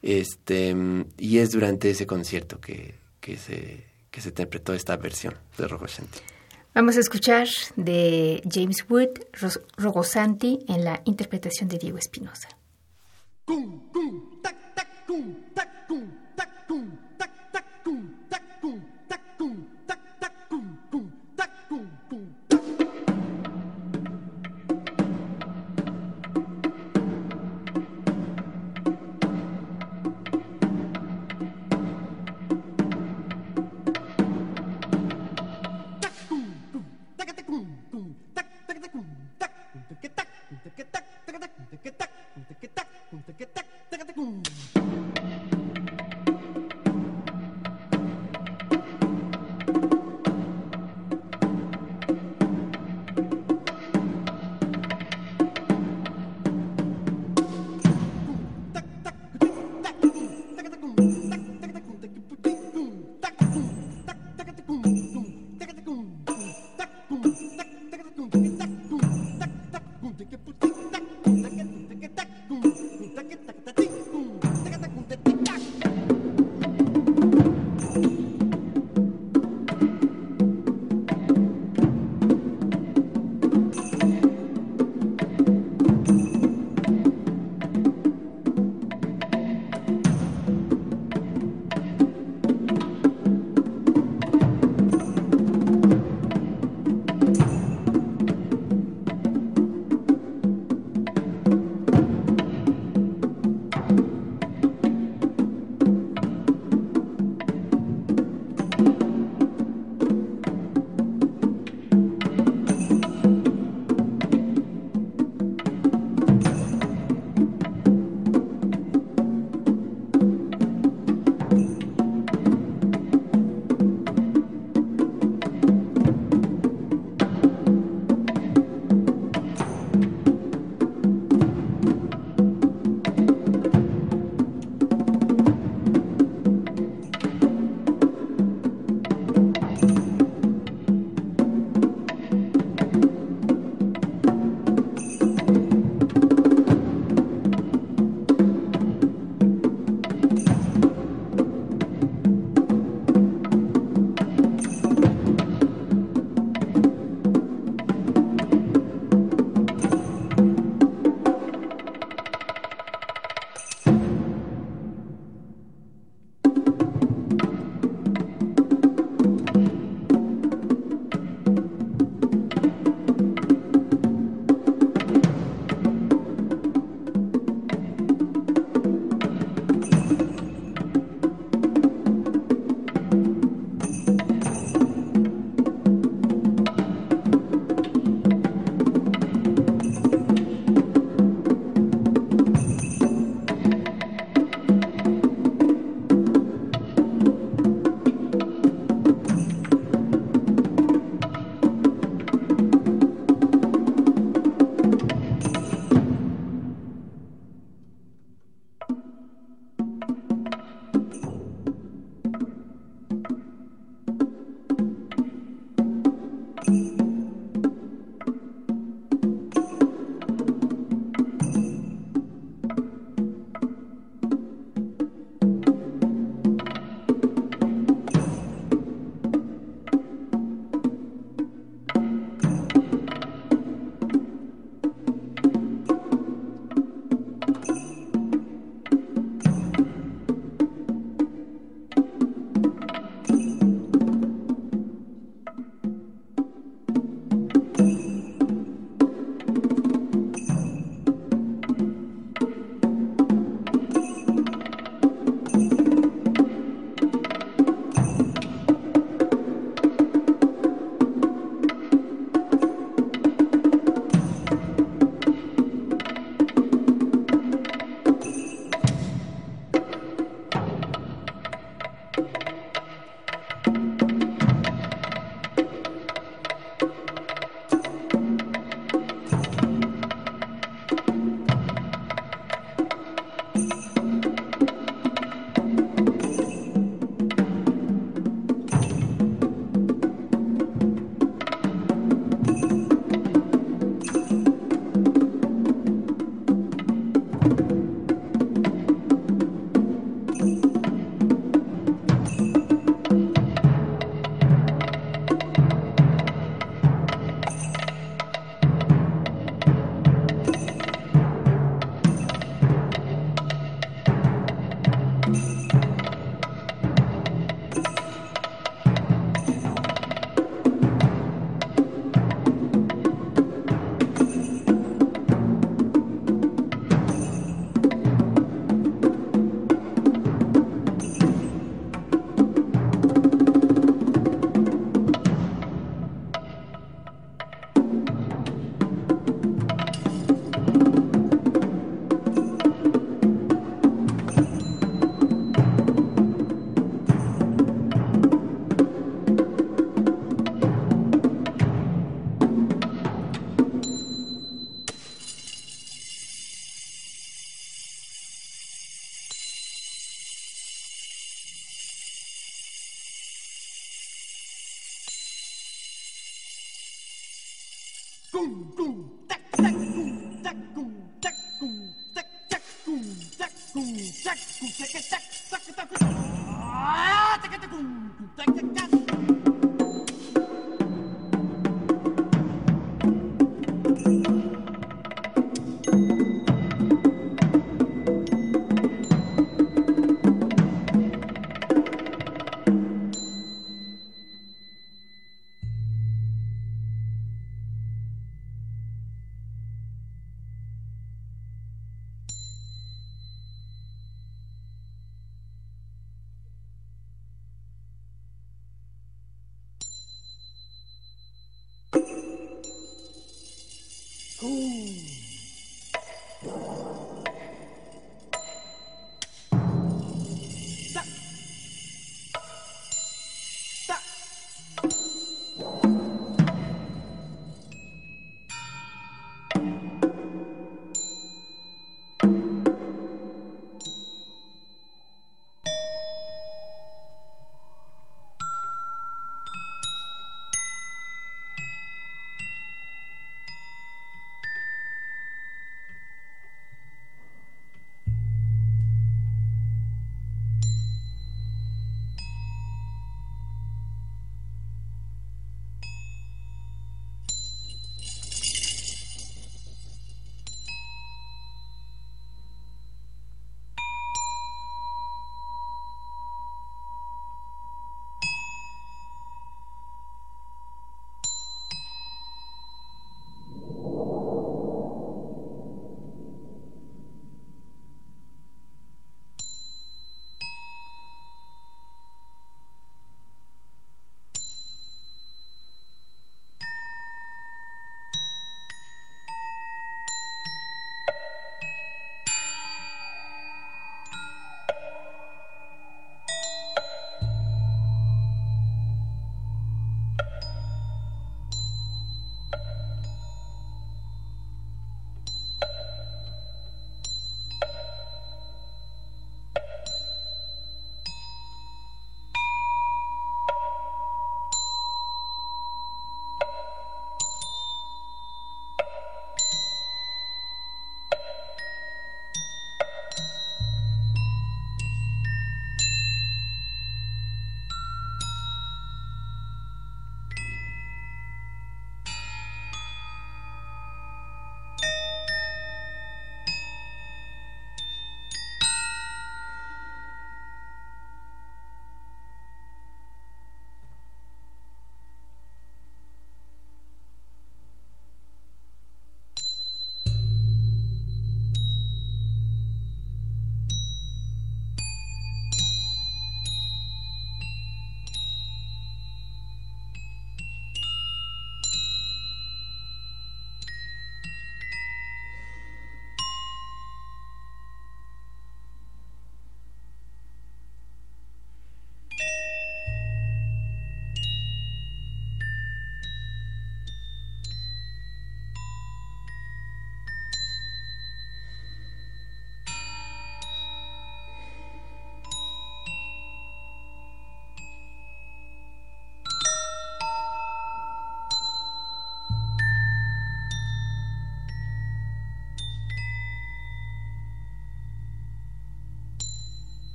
Este 0.00 0.76
y 1.18 1.38
es 1.38 1.50
durante 1.50 1.90
ese 1.90 2.06
concierto 2.06 2.60
que, 2.60 2.94
que 3.20 3.36
se 3.36 3.84
que 4.12 4.20
se 4.20 4.28
interpretó 4.28 4.74
esta 4.74 4.96
versión 4.96 5.34
de 5.58 5.66
Rojo 5.66 5.86
Shanty. 5.88 6.20
Vamos 6.74 6.96
a 6.96 7.00
escuchar 7.00 7.48
de 7.76 8.42
James 8.48 8.84
Wood, 8.88 9.18
Rogosanti, 9.76 10.64
en 10.68 10.84
la 10.84 11.02
interpretación 11.04 11.68
de 11.68 11.78
Diego 11.78 11.98
Espinosa. 11.98 12.48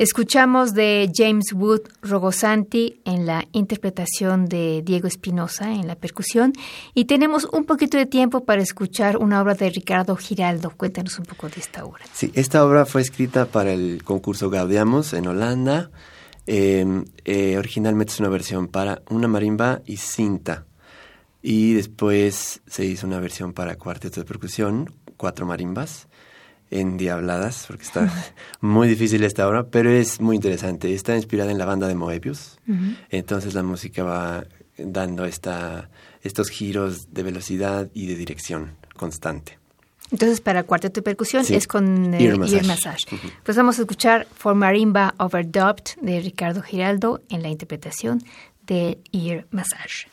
Escuchamos 0.00 0.72
de 0.72 1.12
James 1.14 1.52
Wood 1.52 1.82
Rogosanti 2.00 3.02
en 3.04 3.26
la 3.26 3.46
interpretación 3.52 4.46
de 4.46 4.80
Diego 4.82 5.06
Espinosa 5.06 5.74
en 5.74 5.86
la 5.86 5.94
percusión 5.94 6.54
y 6.94 7.04
tenemos 7.04 7.44
un 7.44 7.66
poquito 7.66 7.98
de 7.98 8.06
tiempo 8.06 8.46
para 8.46 8.62
escuchar 8.62 9.18
una 9.18 9.42
obra 9.42 9.52
de 9.52 9.68
Ricardo 9.68 10.16
Giraldo. 10.16 10.72
Cuéntanos 10.74 11.18
un 11.18 11.26
poco 11.26 11.50
de 11.50 11.60
esta 11.60 11.84
obra. 11.84 12.02
Sí, 12.14 12.32
esta 12.34 12.64
obra 12.64 12.86
fue 12.86 13.02
escrita 13.02 13.44
para 13.44 13.74
el 13.74 14.02
concurso 14.02 14.48
Gaudiamos 14.48 15.12
en 15.12 15.26
Holanda. 15.26 15.90
Eh, 16.46 17.04
eh, 17.26 17.58
originalmente 17.58 18.14
es 18.14 18.20
una 18.20 18.30
versión 18.30 18.68
para 18.68 19.02
una 19.10 19.28
marimba 19.28 19.82
y 19.84 19.98
cinta. 19.98 20.64
Y 21.42 21.74
después 21.74 22.62
se 22.66 22.86
hizo 22.86 23.06
una 23.06 23.20
versión 23.20 23.52
para 23.52 23.76
cuarteto 23.76 24.20
de 24.20 24.26
percusión, 24.26 24.94
cuatro 25.18 25.44
marimbas 25.44 26.08
endiabladas, 26.70 27.64
porque 27.66 27.84
está 27.84 28.12
muy 28.60 28.88
difícil 28.88 29.24
esta 29.24 29.48
obra, 29.48 29.66
pero 29.66 29.90
es 29.90 30.20
muy 30.20 30.36
interesante. 30.36 30.94
Está 30.94 31.16
inspirada 31.16 31.50
en 31.50 31.58
la 31.58 31.64
banda 31.64 31.88
de 31.88 31.94
Moebius, 31.94 32.58
entonces 33.10 33.54
la 33.54 33.62
música 33.62 34.04
va 34.04 34.44
dando 34.78 35.24
esta, 35.24 35.90
estos 36.22 36.48
giros 36.48 37.12
de 37.12 37.22
velocidad 37.22 37.90
y 37.92 38.06
de 38.06 38.14
dirección 38.14 38.76
constante. 38.96 39.58
Entonces, 40.10 40.40
para 40.40 40.64
cuarteto 40.64 41.00
de 41.00 41.02
percusión 41.02 41.44
es 41.48 41.66
con 41.68 42.14
eh, 42.14 42.24
ear 42.24 42.66
massage. 42.66 43.04
Pues 43.44 43.56
vamos 43.56 43.78
a 43.78 43.82
escuchar 43.82 44.26
For 44.34 44.54
Marimba 44.54 45.14
Overdubbed 45.18 46.00
de 46.00 46.20
Ricardo 46.20 46.62
Giraldo 46.62 47.20
en 47.28 47.42
la 47.42 47.48
interpretación 47.48 48.22
de 48.66 48.98
Ear 49.12 49.46
Massage. 49.50 50.08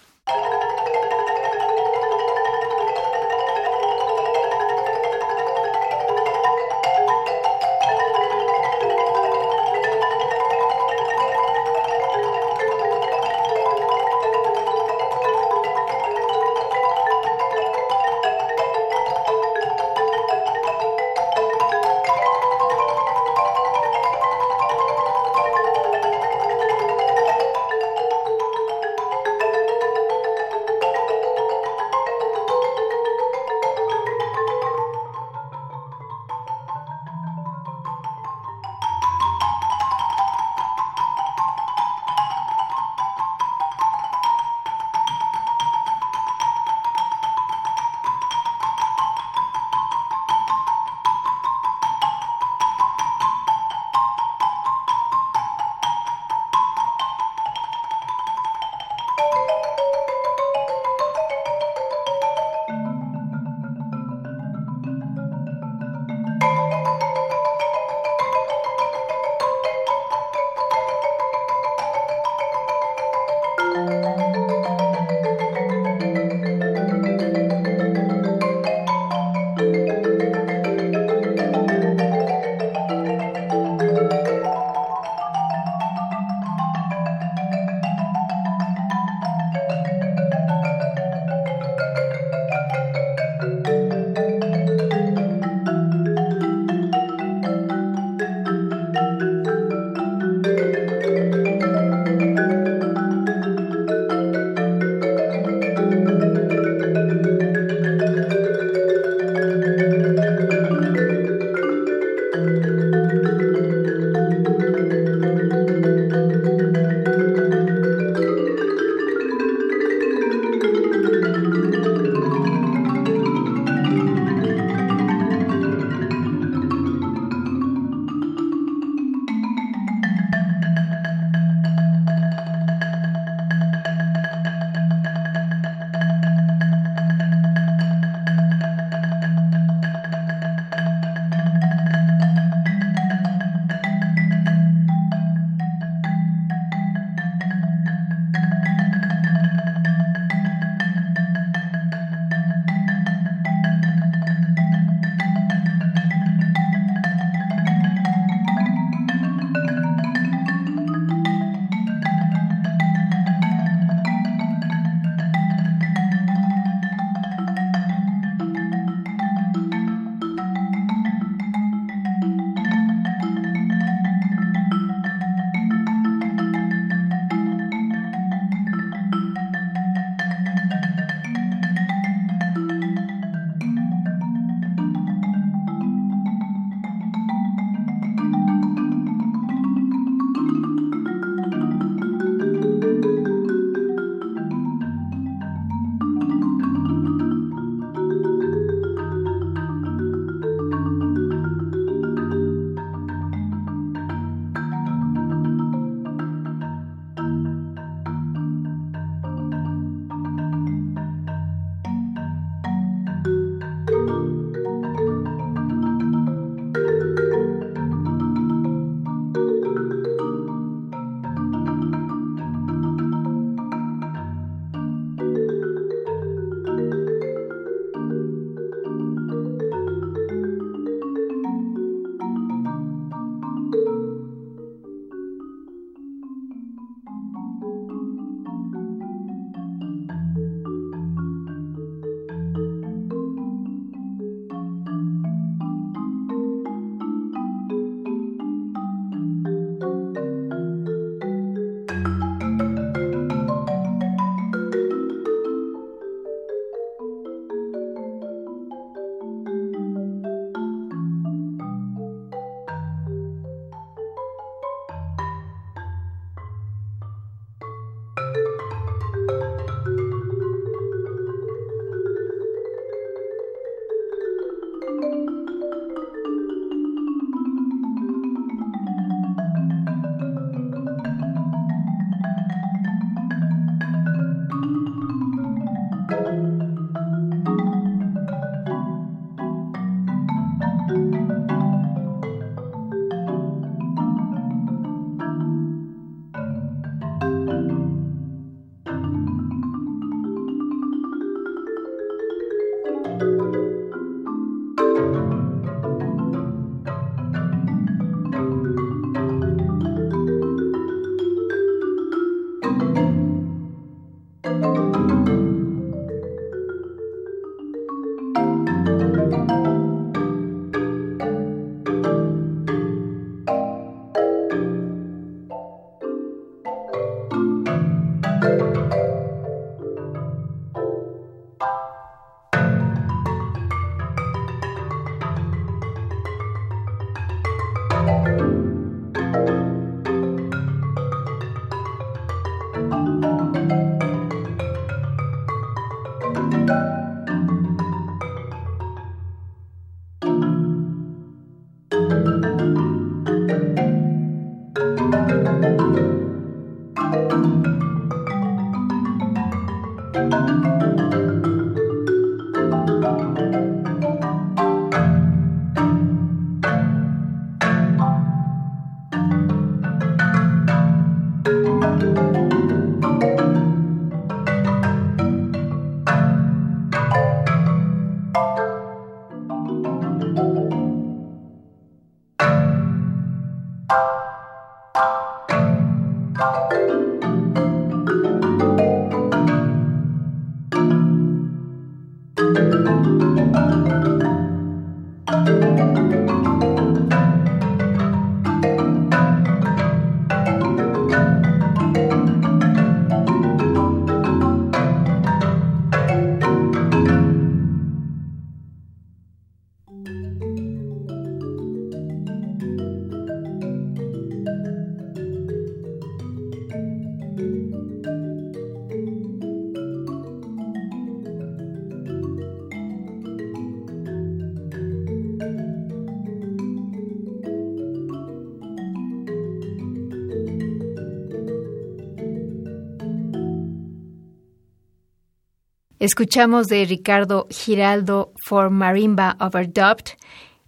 Escuchamos 435.99 436.67
de 436.67 436.85
Ricardo 436.85 437.47
Giraldo 437.49 438.31
For 438.45 438.69
Marimba 438.69 439.35
Overdubbed 439.39 440.16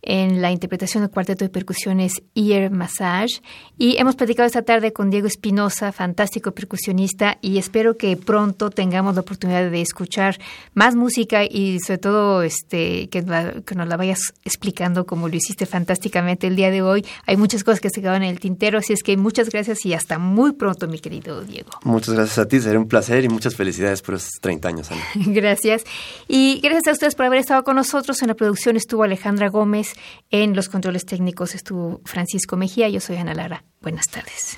en 0.10 0.42
la 0.42 0.52
interpretación 0.52 1.04
del 1.04 1.12
cuarteto 1.12 1.46
de 1.46 1.50
percusiones 1.50 2.24
Ear 2.34 2.72
Massage. 2.72 3.42
Y 3.78 3.98
hemos 3.98 4.16
platicado 4.16 4.48
esta 4.48 4.64
tarde 4.64 4.92
con 4.92 5.12
Diego 5.12 5.28
Espinosa, 5.28 5.92
fantástico 5.92 6.52
percusionista, 6.52 7.38
y 7.42 7.60
espero 7.60 7.96
que 7.96 8.18
pronto 8.18 8.72
tengamos 8.72 9.14
la 9.14 9.22
oportunidad 9.22 9.70
de 9.70 9.82
escuchar 9.82 10.40
más 10.74 10.96
música 10.96 11.44
y 11.44 11.80
sobre 11.80 12.00
todo 12.00 12.42
este 12.42 13.08
que, 13.10 13.24
que 13.64 13.76
nos 13.76 13.88
la 13.88 13.98
vayas 13.98 14.34
explicando 14.44 15.06
como 15.06 15.30
lo 15.30 15.36
hiciste 15.36 15.68
fantásticamente 15.68 16.48
el 16.48 16.56
día 16.56 16.72
de 16.72 16.82
hoy. 16.82 17.06
Hay 17.28 17.38
muchas 17.38 17.64
cosas 17.64 17.80
que 17.80 17.92
se 17.92 18.02
quedan 18.02 18.24
en 18.24 18.30
el 18.30 18.40
tintero, 18.40 18.80
así 18.80 18.94
es 18.94 19.04
que 19.04 19.16
muchas 19.16 19.52
gracias 19.52 19.86
y 19.86 19.94
hasta 19.94 20.18
muy 20.18 20.54
pronto, 20.54 20.88
mi 20.88 20.98
querido 20.98 21.44
Diego. 21.44 21.70
Muchas 21.84 22.16
gracias 22.16 22.40
a 22.40 22.48
ti, 22.48 22.60
será 22.60 22.80
un 22.80 22.88
placer 22.88 23.24
y 23.26 23.30
muchas 23.30 23.56
felicidades 23.56 24.02
por 24.02 24.16
esos 24.16 24.32
30 24.42 24.68
años, 24.68 24.92
Ana. 24.92 25.02
gracias. 25.28 25.84
Y 26.28 26.62
gracias 26.64 26.88
a 26.88 26.92
ustedes 26.94 27.14
por 27.14 27.28
haber 27.28 27.42
estado 27.42 27.64
con 27.64 27.76
nosotros. 27.76 28.24
En 28.24 28.30
la 28.30 28.34
producción 28.34 28.76
estuvo 28.76 29.04
Alejandra 29.04 29.50
Gómez. 29.50 29.99
En 30.30 30.56
los 30.56 30.70
controles 30.70 31.06
técnicos 31.06 31.56
estuvo 31.56 32.02
Francisco 32.06 32.56
Mejía. 32.56 32.90
Yo 32.90 33.00
soy 33.00 33.18
Ana 33.18 33.34
Lara. 33.34 33.64
Buenas 33.82 34.08
tardes. 34.08 34.58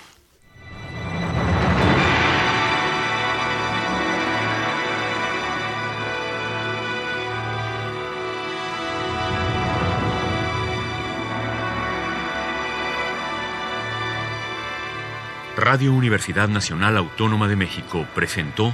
Radio 15.62 15.94
Universidad 15.94 16.48
Nacional 16.48 16.98
Autónoma 16.98 17.48
de 17.48 17.56
México 17.56 18.08
presentó 18.16 18.74